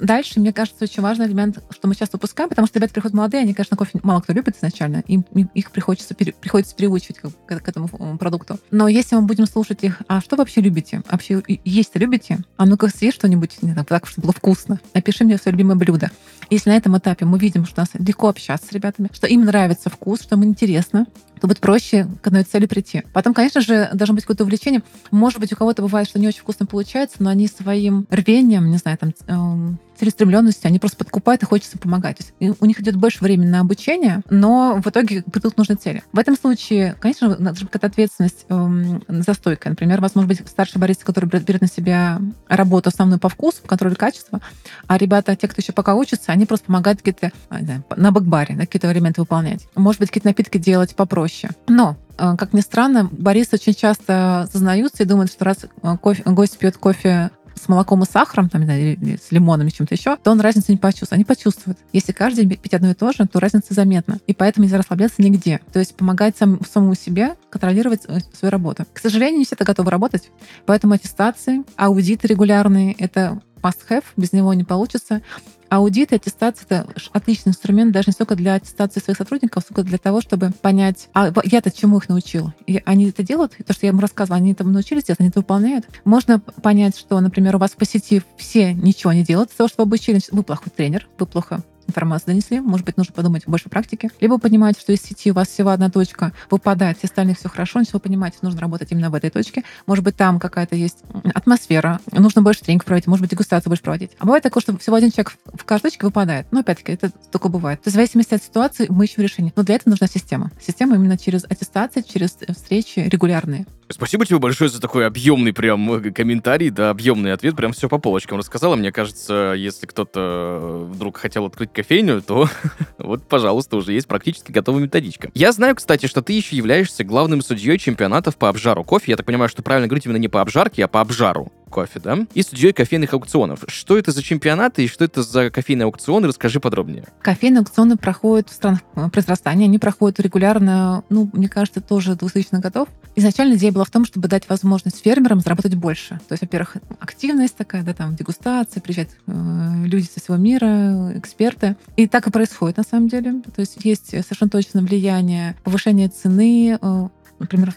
[0.00, 3.42] Дальше, мне кажется, очень важный элемент, что мы часто упускаем, потому что ребята приходят молодые,
[3.42, 5.20] они, конечно, кофе мало кто любит изначально, им,
[5.52, 8.58] их приходится, приходится переучивать к, к этому продукту.
[8.70, 11.02] Но если мы будем слушать их, а что вы вообще любите?
[11.10, 12.38] Вообще есть-то любите?
[12.56, 14.80] А ну-ка съешь что-нибудь, не знаю, так, чтобы было вкусно.
[14.94, 16.20] Напиши мне свое любимое блюдо года.
[16.48, 19.44] Если на этом этапе мы видим, что у нас легко общаться с ребятами, что им
[19.44, 21.06] нравится вкус, что им интересно,
[21.40, 23.02] то будет проще к одной цели прийти.
[23.12, 24.82] Потом, конечно же, должно быть какое-то увлечение.
[25.10, 28.78] Может быть, у кого-то бывает, что не очень вкусно получается, но они своим рвением, не
[28.78, 32.18] знаю, там, эм, целеустремленностью, они просто подкупают и хочется помогать.
[32.18, 36.02] То есть у них идет больше времени на обучение, но в итоге придут нужные цели.
[36.12, 39.70] В этом случае, конечно, должна быть какая-то ответственность эм, за стойкой.
[39.70, 43.62] Например, у вас может быть старший бариста, который берет на себя работу основную по вкусу,
[43.62, 44.40] по контролю качества,
[44.86, 48.66] а ребята, те, кто еще пока учатся, они просто помогают какие-то знаю, на бэкбаре да,
[48.66, 49.66] какие-то элементы выполнять.
[49.74, 51.52] Может быть, какие-то напитки делать попроще.
[51.68, 56.22] Но э, как ни странно, баристы очень часто зазнаются и думают, что раз э, кофе,
[56.24, 57.30] гость пьет кофе
[57.60, 60.78] с молоком и сахаром, там, или с лимоном и чем-то еще, то он разницу не
[60.78, 61.12] почувствует.
[61.12, 61.78] Они почувствуют.
[61.92, 64.18] Если каждый день пить одно и то же, то разница заметна.
[64.26, 65.60] И поэтому нельзя расслабляться нигде.
[65.72, 68.84] То есть помогать сам, самому себе контролировать э, свою работу.
[68.92, 70.30] К сожалению, не все это готовы работать.
[70.66, 75.22] Поэтому аттестации, аудиты регулярные— это must-have, без него не получится.
[75.68, 79.98] Аудит и аттестация— это отличный инструмент даже не столько для аттестации своих сотрудников, сколько для
[79.98, 82.52] того, чтобы понять, а я-то чему их научил?
[82.66, 85.40] И они это делают, то, что я им рассказывала, они этому научились делать, они это
[85.40, 85.86] выполняют.
[86.04, 89.82] Можно понять, что, например, у вас по сети все ничего не делают, то, что вы
[89.84, 94.10] обучили, вы плохой тренер, вы плохо информацию донесли, может быть, нужно подумать больше практики.
[94.20, 97.80] Либо понимать, что из сети у вас всего одна точка выпадает, все остальных все хорошо,
[97.80, 99.62] но вы понимаете, нужно работать именно в этой точке.
[99.86, 100.98] Может быть, там какая-то есть
[101.34, 104.10] атмосфера, нужно больше тренингов проводить, может быть, дегустацию больше проводить.
[104.18, 106.46] А бывает такое, что всего один человек в каждой точке выпадает.
[106.50, 107.80] Но опять-таки, это только бывает.
[107.84, 109.52] В зависимости от ситуации мы ищем решение.
[109.56, 110.50] Но для этого нужна система.
[110.60, 113.66] Система именно через аттестации, через встречи регулярные.
[113.88, 117.98] Спасибо тебе большое за такой объемный прям э, комментарий, да, объемный ответ, прям все по
[117.98, 118.74] полочкам рассказала.
[118.74, 122.48] Мне кажется, если кто-то вдруг хотел открыть кофейню, то
[122.98, 125.30] вот, пожалуйста, уже есть практически готовая методичка.
[125.34, 129.12] Я знаю, кстати, что ты еще являешься главным судьей чемпионатов по обжару кофе.
[129.12, 132.26] Я так понимаю, что правильно говорить именно не по обжарке, а по обжару кофе, да?
[132.32, 133.64] И судьей кофейных аукционов.
[133.68, 136.26] Что это за чемпионаты и что это за кофейные аукционы?
[136.26, 137.04] Расскажи подробнее.
[137.20, 138.80] Кофейные аукционы проходят в странах
[139.12, 139.66] произрастания.
[139.66, 142.88] Они проходят регулярно, ну, мне кажется, тоже 2000-х годов.
[143.14, 146.18] Изначально идея была в том, чтобы дать возможность фермерам заработать больше.
[146.28, 151.76] То есть, во-первых, активность такая, да, там, дегустация, приезжают э, люди со всего мира, эксперты.
[151.96, 153.42] И так и происходит, на самом деле.
[153.54, 157.74] То есть есть совершенно точно влияние повышения цены, э, например,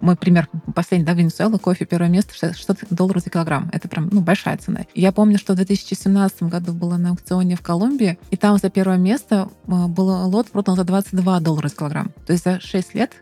[0.00, 3.70] мой пример последний, да, Венесуэла, кофе первое место, 600 долларов за килограмм.
[3.72, 4.82] Это прям, ну, большая цена.
[4.94, 8.98] Я помню, что в 2017 году было на аукционе в Колумбии, и там за первое
[8.98, 12.12] место э, был лот продан за 22 доллара за килограмм.
[12.26, 13.12] То есть за 6 лет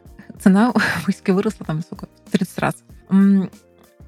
[0.40, 0.72] цена
[1.26, 2.74] выросла там, сколько, 30 раз.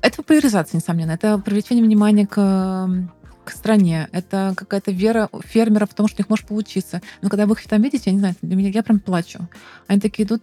[0.03, 1.13] Это популяризация, несомненно.
[1.13, 3.11] Это привлечение внимания к
[3.47, 7.01] к стране, это какая-то вера фермера в том, что у них может получиться.
[7.23, 9.49] Но когда вы их там видите, я не знаю, для меня я прям плачу.
[9.87, 10.43] Они такие идут,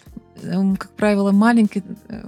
[0.78, 2.24] как правило, маленькие, э,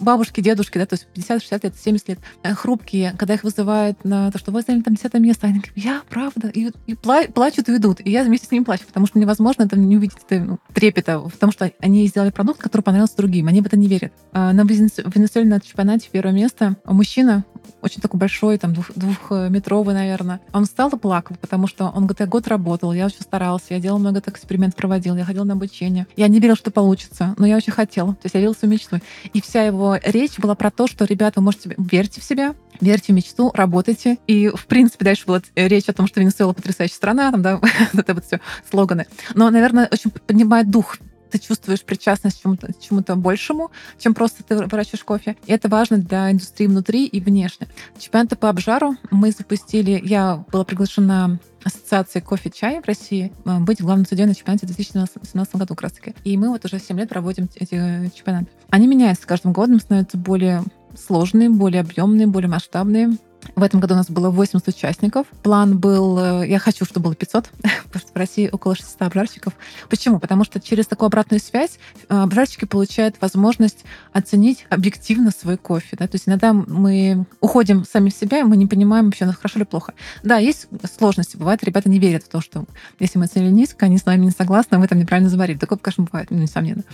[0.00, 4.04] бабушки, дедушки, да, то есть 50, 60 лет, 70 лет, э, хрупкие, когда их вызывают
[4.04, 7.30] на то, что вы заняли там 10 место, они говорят, я правда, и, и пла-
[7.30, 8.00] плачут и идут.
[8.00, 11.20] И я вместе с ними плачу, потому что невозможно это не увидеть это, ну, трепета,
[11.20, 14.12] потому что они сделали продукт, который понравился другим, они в это не верят.
[14.32, 17.44] А на Венесуэле на чемпионате первое место мужчина,
[17.82, 20.40] очень такой большой, там, двух, двухметровый, наверное.
[20.52, 23.80] Он встал и плакал, потому что он говорит, я год работал, я очень старался, я
[23.80, 26.06] делал много экспериментов, проводил, я ходил на обучение.
[26.16, 28.12] Я не верил, что получится, но я очень хотела.
[28.14, 28.98] То есть я верила в свою мечту.
[29.32, 33.12] И вся его речь была про то, что, ребята, вы можете верьте в себя, верьте
[33.12, 34.18] в мечту, работайте.
[34.26, 37.60] И, в принципе, дальше была речь о том, что Венесуэла потрясающая страна, там, да,
[37.92, 39.06] это вот все слоганы.
[39.34, 40.96] Но, наверное, очень поднимает дух
[41.30, 45.36] ты чувствуешь причастность к чему-то, чему большему, чем просто ты выращиваешь кофе.
[45.46, 47.68] И это важно для индустрии внутри и внешне.
[47.98, 54.06] Чемпионаты по обжару мы запустили, я была приглашена Ассоциации кофе-чай в России э, быть главным
[54.06, 56.14] судьей на чемпионате в 2017 году как раз таки.
[56.24, 58.46] И мы вот уже 7 лет проводим эти чемпионаты.
[58.70, 60.62] Они меняются с каждым годом, становятся более
[60.96, 63.16] сложные, более объемные, более масштабные.
[63.56, 65.26] В этом году у нас было 80 участников.
[65.42, 67.50] План был, э, я хочу, чтобы было 500,
[67.84, 69.52] потому что в России около 600 обжарщиков.
[69.88, 70.18] Почему?
[70.18, 75.96] Потому что через такую обратную связь э, обжарщики получают возможность оценить объективно свой кофе.
[75.98, 76.06] Да?
[76.06, 79.58] То есть иногда мы уходим сами в себя, и мы не понимаем вообще, ну, хорошо
[79.58, 79.94] или плохо.
[80.22, 81.36] Да, есть сложности.
[81.36, 82.64] Бывает, ребята не верят в то, что
[82.98, 85.58] если мы оценили низко, они с нами не согласны, вы там неправильно заварили.
[85.58, 86.84] Такое, конечно, бывает, ну, несомненно.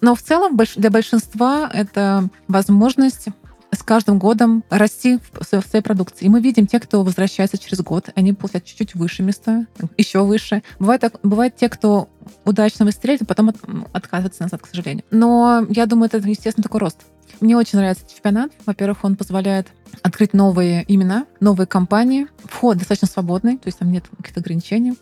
[0.00, 3.28] Но в целом для большинства это возможность
[3.74, 6.26] с каждым годом расти в своей продукции.
[6.26, 10.62] И мы видим те, кто возвращается через год, они получают чуть-чуть выше места, еще выше.
[10.78, 12.08] Бывает, бывает те, кто
[12.44, 13.56] удачно выстрелит, а потом от,
[13.92, 15.04] отказывается назад, к сожалению.
[15.10, 16.98] Но я думаю, это, естественно, такой рост.
[17.40, 18.52] Мне очень нравится чемпионат.
[18.66, 19.68] Во-первых, он позволяет
[20.02, 22.26] открыть новые имена, новые компании.
[22.44, 24.94] Вход достаточно свободный, то есть там нет каких-то ограничений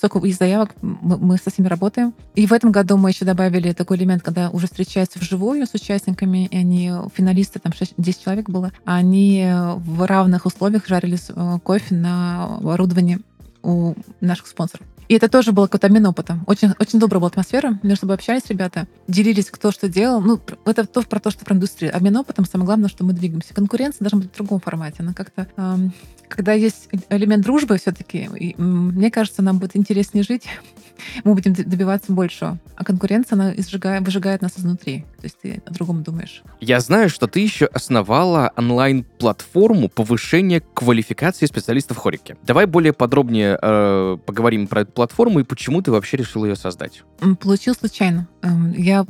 [0.00, 2.14] столько есть заявок, мы, мы со всеми работаем.
[2.34, 6.46] И в этом году мы еще добавили такой элемент, когда уже встречаются вживую с участниками,
[6.46, 11.94] и они, финалисты, там 6, 10 человек было, они в равных условиях жарили э, кофе
[11.94, 13.18] на оборудовании
[13.62, 14.86] у наших спонсоров.
[15.08, 16.44] И это тоже было какой-то обмен опытом.
[16.46, 17.78] Очень, очень добрая была атмосфера.
[17.82, 20.20] Между собой общались ребята, делились, кто что делал.
[20.20, 21.94] Ну, это то про то, что про индустрию.
[21.94, 23.52] Обмен опытом, самое главное, что мы двигаемся.
[23.52, 24.96] Конкуренция должна быть в другом формате.
[25.00, 25.48] Она как-то...
[25.56, 25.92] Эм,
[26.30, 30.44] когда есть элемент дружбы все-таки, мне кажется, нам будет интереснее жить,
[31.24, 32.58] мы будем добиваться большего.
[32.76, 35.04] А конкуренция, она изжигает, выжигает нас изнутри.
[35.18, 36.42] То есть ты о другом думаешь.
[36.60, 42.36] Я знаю, что ты еще основала онлайн-платформу повышения квалификации специалистов в Хорике.
[42.42, 47.02] Давай более подробнее э, поговорим про эту платформу и почему ты вообще решил ее создать.
[47.40, 48.28] Получилось случайно.
[48.42, 49.04] Эм, я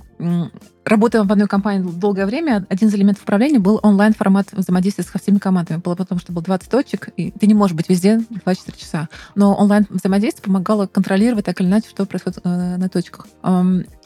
[0.85, 5.39] работая в одной компании долгое время, один из элементов управления был онлайн-формат взаимодействия со всеми
[5.39, 5.79] командами.
[5.79, 9.09] Было потому, что было 20 точек, и ты не можешь быть везде 24 часа.
[9.35, 13.27] Но онлайн-взаимодействие помогало контролировать так или иначе, что происходит э, на точках.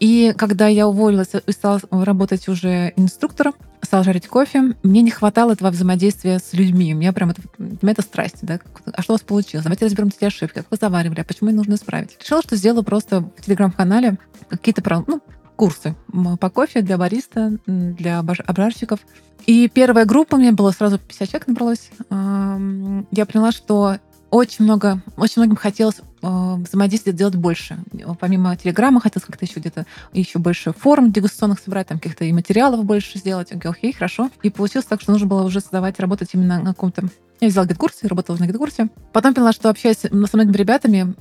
[0.01, 5.53] И когда я уволилась и стала работать уже инструктором, стала жарить кофе, мне не хватало
[5.53, 6.95] этого взаимодействия с людьми.
[6.95, 8.59] У меня прям это, меня это страсть, да?
[8.93, 9.65] А что у вас получилось?
[9.65, 10.57] Давайте разберем эти ошибки.
[10.57, 11.21] Как вы заваривали?
[11.21, 12.17] А почему их нужно исправить?
[12.21, 15.21] Решила, что сделаю просто в телеграм-канале какие-то ну,
[15.57, 15.95] курсы
[16.41, 19.01] по кофе для бариста, для обжарщиков.
[19.47, 21.91] И первая группа у меня была сразу 50 человек набралось.
[22.11, 23.99] Я поняла, что
[24.35, 27.79] очень много, очень многим хотелось э, взаимодействия делать больше.
[28.19, 32.85] Помимо телеграмма хотелось как-то еще где-то еще больше форм дегустационных собрать, там каких-то и материалов
[32.85, 33.53] больше сделать.
[33.53, 34.31] Окей, хорошо.
[34.43, 37.09] И получилось так, что нужно было уже создавать, работать именно на каком-то
[37.45, 38.89] я взяла GetCourse, работала на GetCourse.
[39.13, 41.15] Потом поняла, что общаясь с многими ребятами,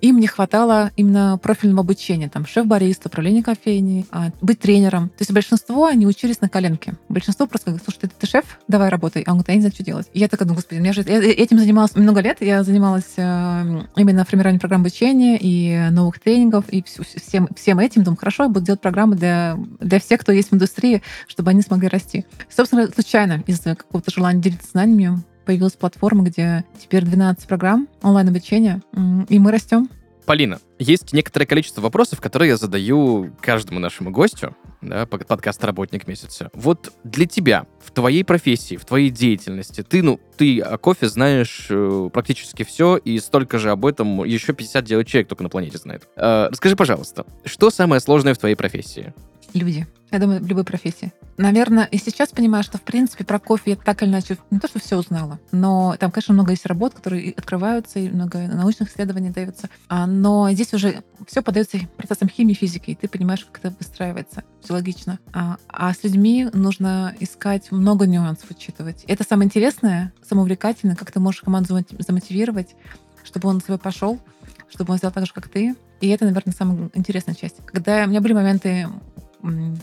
[0.00, 2.28] им не хватало именно профильного обучения.
[2.28, 5.08] Там шеф-бариста, управление кофейней, а, быть тренером.
[5.10, 6.94] То есть большинство, они учились на коленке.
[7.08, 9.22] Большинство просто говорит, слушай, ты, ты шеф, давай работай.
[9.22, 10.08] А он говорит, я не знаю, что делать.
[10.12, 11.02] И я такая, ну, господи, меня же...
[11.06, 12.38] Я этим занималась много лет.
[12.40, 18.02] Я занималась э, именно формированием программ обучения и новых тренингов, и всем, всем этим.
[18.02, 21.62] Думаю, хорошо, я буду делать программы для, для всех, кто есть в индустрии, чтобы они
[21.62, 22.24] смогли расти.
[22.48, 28.82] Собственно, случайно, из-за какого-то желания делиться знаниями, появилась платформа, где теперь 12 программ онлайн-обучения,
[29.28, 29.88] и мы растем.
[30.26, 36.50] Полина, есть некоторое количество вопросов, которые я задаю каждому нашему гостю, да, подкаст «Работник месяца».
[36.54, 41.66] Вот для тебя, в твоей профессии, в твоей деятельности, ты, ну, ты о кофе знаешь
[41.68, 46.08] э, практически все, и столько же об этом еще 50 человек только на планете знает.
[46.16, 49.12] Э, расскажи, пожалуйста, что самое сложное в твоей профессии?
[49.52, 49.86] Люди.
[50.14, 51.12] Я думаю, в любой профессии.
[51.38, 54.68] Наверное, и сейчас понимаю, что, в принципе, про кофе я так или иначе не то,
[54.68, 59.30] что все узнала, но там, конечно, много есть работ, которые открываются, и много научных исследований
[59.30, 59.68] дается.
[59.88, 64.44] А, но здесь уже все подается процессом химии, физики, и ты понимаешь, как это выстраивается.
[64.62, 65.18] Все логично.
[65.32, 69.02] А, а с людьми нужно искать много нюансов, учитывать.
[69.08, 72.76] Это самое интересное, самое увлекательное, как ты можешь команду замотивировать,
[73.24, 74.20] чтобы он на себя пошел,
[74.68, 75.74] чтобы он сделал так же, как ты.
[76.00, 77.56] И это, наверное, самая интересная часть.
[77.66, 78.86] Когда у меня были моменты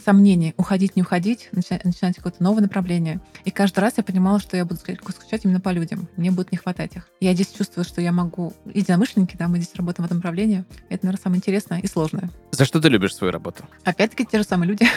[0.04, 3.19] сомнений, уходить, не уходить, начинать, начинать какое-то новое направление.
[3.45, 6.08] И каждый раз я понимала, что я буду скучать именно по людям.
[6.17, 7.08] Мне будет не хватать их.
[7.19, 8.54] Я здесь чувствую, что я могу...
[8.65, 10.65] Единомышленники, да, мы здесь работаем в этом направлении.
[10.89, 12.30] Это, наверное, самое интересное и сложное.
[12.52, 13.63] За что ты любишь свою работу?
[13.84, 14.88] Опять-таки те же самые люди.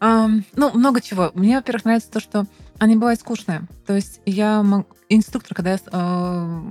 [0.00, 0.42] Ну,
[0.74, 1.30] много чего.
[1.34, 2.46] Мне, во-первых, нравится то, что
[2.80, 3.62] они бывают скучные.
[3.86, 4.64] То есть я
[5.08, 6.62] инструктор, когда я э,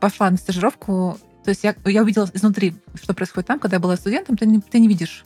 [0.00, 3.96] пошла на стажировку, то есть я, я увидела изнутри, что происходит там, когда я была
[3.96, 5.24] студентом, ты не, ты не видишь.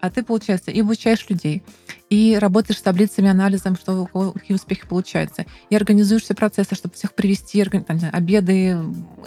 [0.00, 1.62] А ты, получается, и обучаешь людей,
[2.10, 7.14] и работаешь с таблицами, анализом, что какие успехи получаются, и организуешь все процессы, чтобы всех
[7.14, 8.78] привести, там, обеды,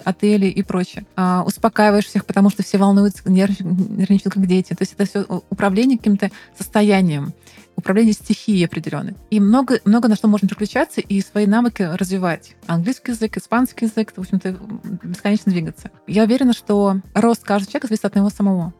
[0.04, 1.06] отели и прочее.
[1.16, 4.74] А, успокаиваешь всех, потому что все волнуются, нервничают как дети.
[4.74, 7.34] То есть это все управление каким-то состоянием
[7.78, 9.14] управление стихией определенной.
[9.30, 12.56] И много, много на что можно переключаться и свои навыки развивать.
[12.66, 14.58] Английский язык, испанский язык, в общем-то,
[15.04, 15.92] бесконечно двигаться.
[16.08, 18.74] Я уверена, что рост каждого человека зависит от него самого.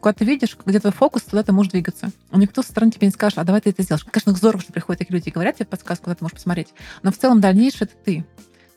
[0.00, 2.10] Куда ты видишь, где твой фокус, туда ты можешь двигаться.
[2.30, 4.04] А никто со стороны тебе не скажет, а давай ты это сделаешь.
[4.04, 6.68] Конечно, здорово, что приходят такие люди и говорят тебе подсказку, куда ты можешь посмотреть.
[7.02, 8.24] Но в целом дальнейшее это ты.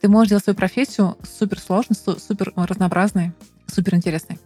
[0.00, 3.32] Ты можешь делать свою профессию супер сложной, супер разнообразной,
[3.72, 4.40] супер интересной.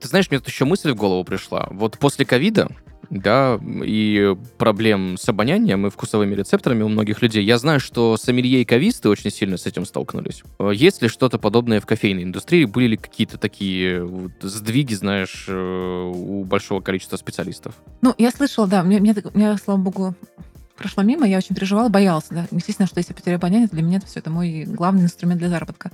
[0.00, 1.68] Ты знаешь, мне тут еще мысль в голову пришла.
[1.70, 2.68] Вот после ковида
[3.10, 7.44] да, и проблем с обонянием и вкусовыми рецепторами у многих людей.
[7.44, 10.42] Я знаю, что сомелье и кависты очень сильно с этим столкнулись.
[10.58, 12.64] Э, есть ли что-то подобное в кофейной индустрии?
[12.64, 17.74] Были ли какие-то такие вот сдвиги, знаешь, э, у большого количества специалистов?
[18.02, 20.14] Ну, я слышала, да, мне, мне, мне слава богу,
[20.76, 22.46] прошло мимо, я очень переживала, боялась, да.
[22.50, 25.48] Естественно, что если потеряю обоняние, то для меня это все это мой главный инструмент для
[25.48, 25.90] заработка.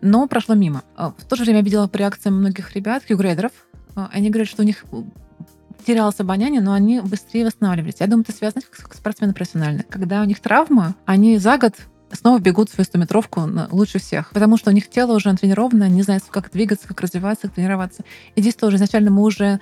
[0.00, 0.82] Но прошло мимо.
[0.96, 3.52] В то же время я видела по реакциям многих ребят, хьюгрейдеров,
[3.94, 4.84] они говорят, что у них
[5.80, 7.96] терялось обоняние, но они быстрее восстанавливались.
[8.00, 9.84] Я думаю, это связано как спортсмены профессиональные.
[9.84, 11.74] Когда у них травма, они за год
[12.12, 16.24] снова бегут свою стометровку лучше всех, потому что у них тело уже натренировано, не знают,
[16.28, 18.04] как двигаться, как развиваться, как тренироваться.
[18.34, 19.60] И здесь тоже изначально мы уже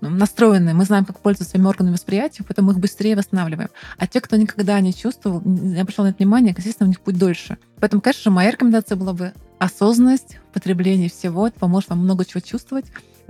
[0.00, 3.70] настроены, мы знаем, как пользоваться своими органами восприятия, поэтому их быстрее восстанавливаем.
[3.96, 7.18] А те, кто никогда не чувствовал, не обращал на это внимание, естественно, у них путь
[7.18, 7.58] дольше.
[7.80, 11.48] Поэтому, конечно же, моя рекомендация была бы осознанность в потреблении всего.
[11.48, 12.86] Это поможет вам много чего чувствовать,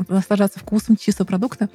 [0.09, 1.71] наслаждаться вкусом чистого продукта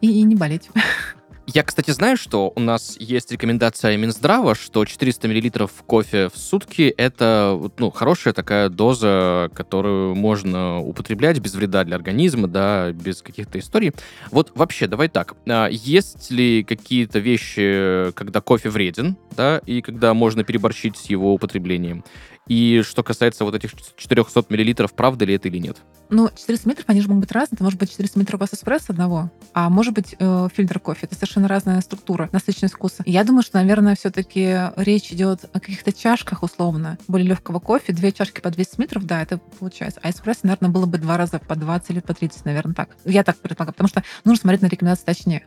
[0.00, 0.70] и, и не болеть.
[1.48, 6.92] Я, кстати, знаю, что у нас есть рекомендация Минздрава, что 400 мл кофе в сутки—
[6.96, 13.60] это ну, хорошая такая доза, которую можно употреблять без вреда для организма, да, без каких-то
[13.60, 13.92] историй.
[14.32, 15.34] Вот вообще, давай так.
[15.48, 21.32] А, есть ли какие-то вещи, когда кофе вреден, да, и когда можно переборщить с его
[21.32, 22.04] употреблением?
[22.46, 25.78] И что касается вот этих 400 миллилитров, правда ли это или нет?
[26.08, 27.56] Ну, 400 метров, они же могут быть разные.
[27.56, 31.06] Это может быть 400 метров у вас эспрессо одного, а может быть э, фильтр кофе.
[31.06, 33.02] Это совершенно разная структура, насыщенность вкуса.
[33.06, 37.92] Я думаю, что, наверное, все-таки речь идет о каких-то чашках условно, более легкого кофе.
[37.92, 40.00] Две чашки по 200 метров, да, это получается.
[40.02, 42.90] А эспрессо, наверное, было бы два раза по 20 или по 30, наверное, так.
[43.04, 45.46] Я так предполагаю, потому что нужно смотреть на рекомендации точнее.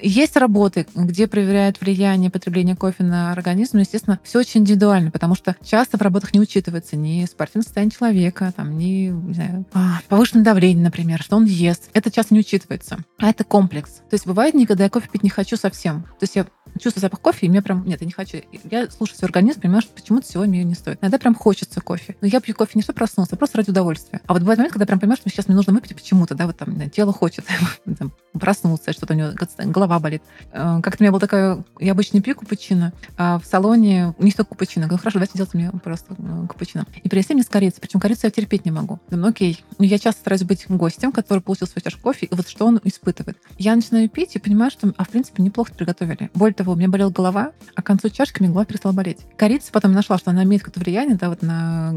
[0.00, 5.34] Есть работы, где проверяют влияние потребления кофе на организм, но, естественно, все очень индивидуально, потому
[5.34, 10.00] что часто в работах не учитывается ни спортивное состояние человека, там, ни не знаю, а,
[10.08, 11.90] повышенное давление, например, что он ест.
[11.92, 12.98] Это часто не учитывается.
[13.18, 14.02] А это комплекс.
[14.10, 16.02] То есть бывает никогда я кофе пить не хочу совсем.
[16.02, 16.46] То есть я
[16.80, 18.38] чувствую запах кофе, и мне прям, нет, я не хочу.
[18.70, 20.98] Я слушаю свой организм, понимаю, что почему-то сегодня ее не стоит.
[21.00, 22.16] Иногда прям хочется кофе.
[22.20, 24.20] Но я пью кофе не чтобы проснуться, а просто ради удовольствия.
[24.26, 26.56] А вот бывает момент, когда прям понимаешь, что сейчас мне нужно выпить почему-то, да, вот
[26.56, 27.44] там тело хочет
[27.98, 29.30] там, проснуться, что-то у него
[29.64, 30.22] голова болит.
[30.52, 34.34] Э, как-то у меня был такая, я обычно пью капучино, а в салоне у них
[34.34, 34.86] только капучино.
[34.86, 36.86] Говорю, хорошо, давайте сделайте мне просто э, капучино.
[37.02, 39.00] И принесли мне с корицей, причем корицу я терпеть не могу.
[39.10, 39.64] Думаю, окей.
[39.78, 42.80] Ну, я часто стараюсь быть гостем, который получил свой чашку кофе, и вот что он
[42.84, 43.38] испытывает.
[43.58, 46.30] Я начинаю пить и понимаю, что, а в принципе, неплохо приготовили.
[46.34, 49.18] Более того, у меня болела голова, а к концу чашки мне голова перестала болеть.
[49.36, 51.94] Корица потом нашла, что она имеет какое-то влияние, да, вот на...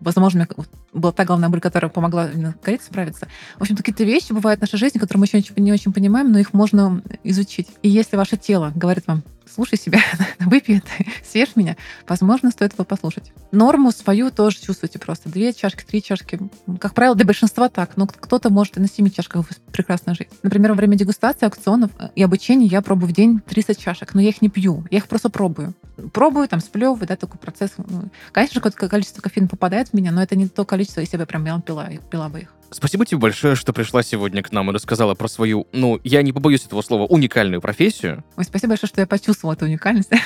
[0.00, 0.46] Возможно,
[0.92, 3.28] была та главная боль, которая помогла именно корице справиться.
[3.56, 6.38] В общем, какие-то вещи бывают в нашей жизни, которые мы еще не очень понимаем, но
[6.38, 7.68] их можно изучить.
[7.82, 10.00] И если ваше тело говорит вам, слушай себя,
[10.40, 13.32] выпей это, съешь меня, возможно, стоит его послушать.
[13.50, 15.28] Норму свою тоже чувствуйте просто.
[15.28, 16.38] Две чашки, три чашки.
[16.78, 20.28] Как правило, для большинства так, но кто-то может и на семи чашках прекрасно жить.
[20.42, 24.28] Например, во время дегустации аукционов и обучения я пробую в день 30 чашек, но я
[24.28, 25.74] их не пью, я их просто пробую.
[26.12, 27.72] Пробую, там, сплевываю, да, такой процесс.
[27.76, 31.22] Ну, конечно, какое-то количество кофеина попадает в меня, но это не то количество, если бы
[31.22, 32.54] я прям пила, пила бы их.
[32.70, 36.32] Спасибо тебе большое, что пришла сегодня к нам и рассказала про свою, ну, я не
[36.32, 38.24] побоюсь этого слова, уникальную профессию.
[38.36, 40.10] Ой, спасибо большое, что я почувствовала эту уникальность.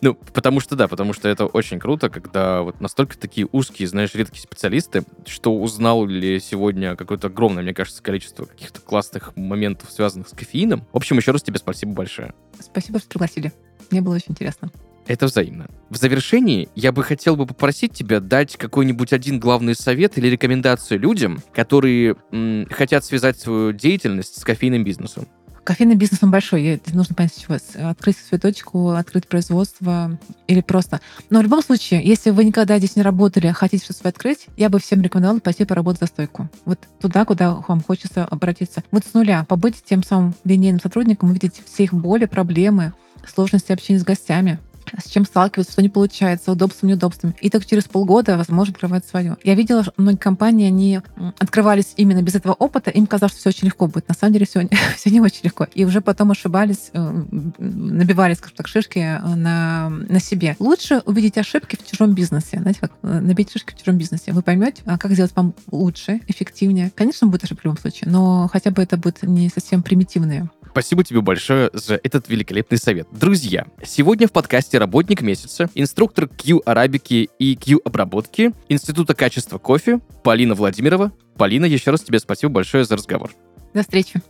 [0.00, 4.12] Ну, потому что да, потому что это очень круто, когда вот настолько такие узкие, знаешь,
[4.14, 10.28] редкие специалисты, что узнал ли сегодня какое-то огромное, мне кажется, количество каких-то классных моментов, связанных
[10.28, 10.84] с кофеином.
[10.92, 12.34] В общем, еще раз тебе спасибо большое.
[12.58, 13.52] Спасибо, что пригласили.
[13.90, 14.72] Мне было очень интересно.
[15.06, 15.66] Это взаимно.
[15.88, 21.00] В завершении я бы хотел бы попросить тебя дать какой-нибудь один главный совет или рекомендацию
[21.00, 25.26] людям, которые м, хотят связать свою деятельность с кофейным бизнесом.
[25.64, 26.64] Кофейный бизнес, он большой.
[26.64, 27.56] Это нужно понять, чего.
[27.88, 31.00] Открыть свою точку, открыть производство или просто...
[31.28, 34.68] Но в любом случае, если вы никогда здесь не работали, а хотите что-то открыть, я
[34.68, 36.48] бы всем рекомендовала пойти поработать за стойку.
[36.64, 38.82] Вот туда, куда вам хочется обратиться.
[38.90, 39.44] Вот с нуля.
[39.48, 42.94] Побыть тем самым линейным сотрудником, увидеть все их боли, проблемы,
[43.32, 44.58] сложности общения с гостями,
[44.98, 47.34] с чем сталкиваются, что не получается, удобством, неудобством.
[47.40, 49.36] И так через полгода, возможно, открывать свое.
[49.44, 51.00] Я видела, что многие компании, они
[51.38, 54.08] открывались именно без этого опыта, им казалось, что все очень легко будет.
[54.08, 55.66] На самом деле все, все не очень легко.
[55.74, 57.24] И уже потом ошибались, э,
[57.58, 60.56] набивали, скажем так, шишки э, на, на себе.
[60.58, 62.60] Лучше увидеть ошибки в чужом бизнесе.
[62.60, 64.32] Знаете, как э, набить шишки в чужом бизнесе.
[64.32, 66.90] Вы поймете, а как сделать вам лучше, эффективнее.
[66.94, 70.48] Конечно, будет ошибка в любом случае, но хотя бы это будет не совсем примитивные.
[70.70, 73.08] Спасибо тебе большое за этот великолепный совет.
[73.10, 80.00] Друзья, сегодня в подкасте «Работник месяца» инструктор Q арабики и Q обработки Института качества кофе
[80.22, 81.12] Полина Владимирова.
[81.36, 83.32] Полина, еще раз тебе спасибо большое за разговор.
[83.74, 84.22] До встречи.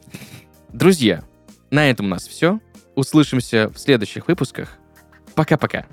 [0.72, 1.24] Друзья,
[1.70, 2.59] на этом у нас все.
[2.95, 4.78] Услышимся в следующих выпусках.
[5.34, 5.86] Пока-пока.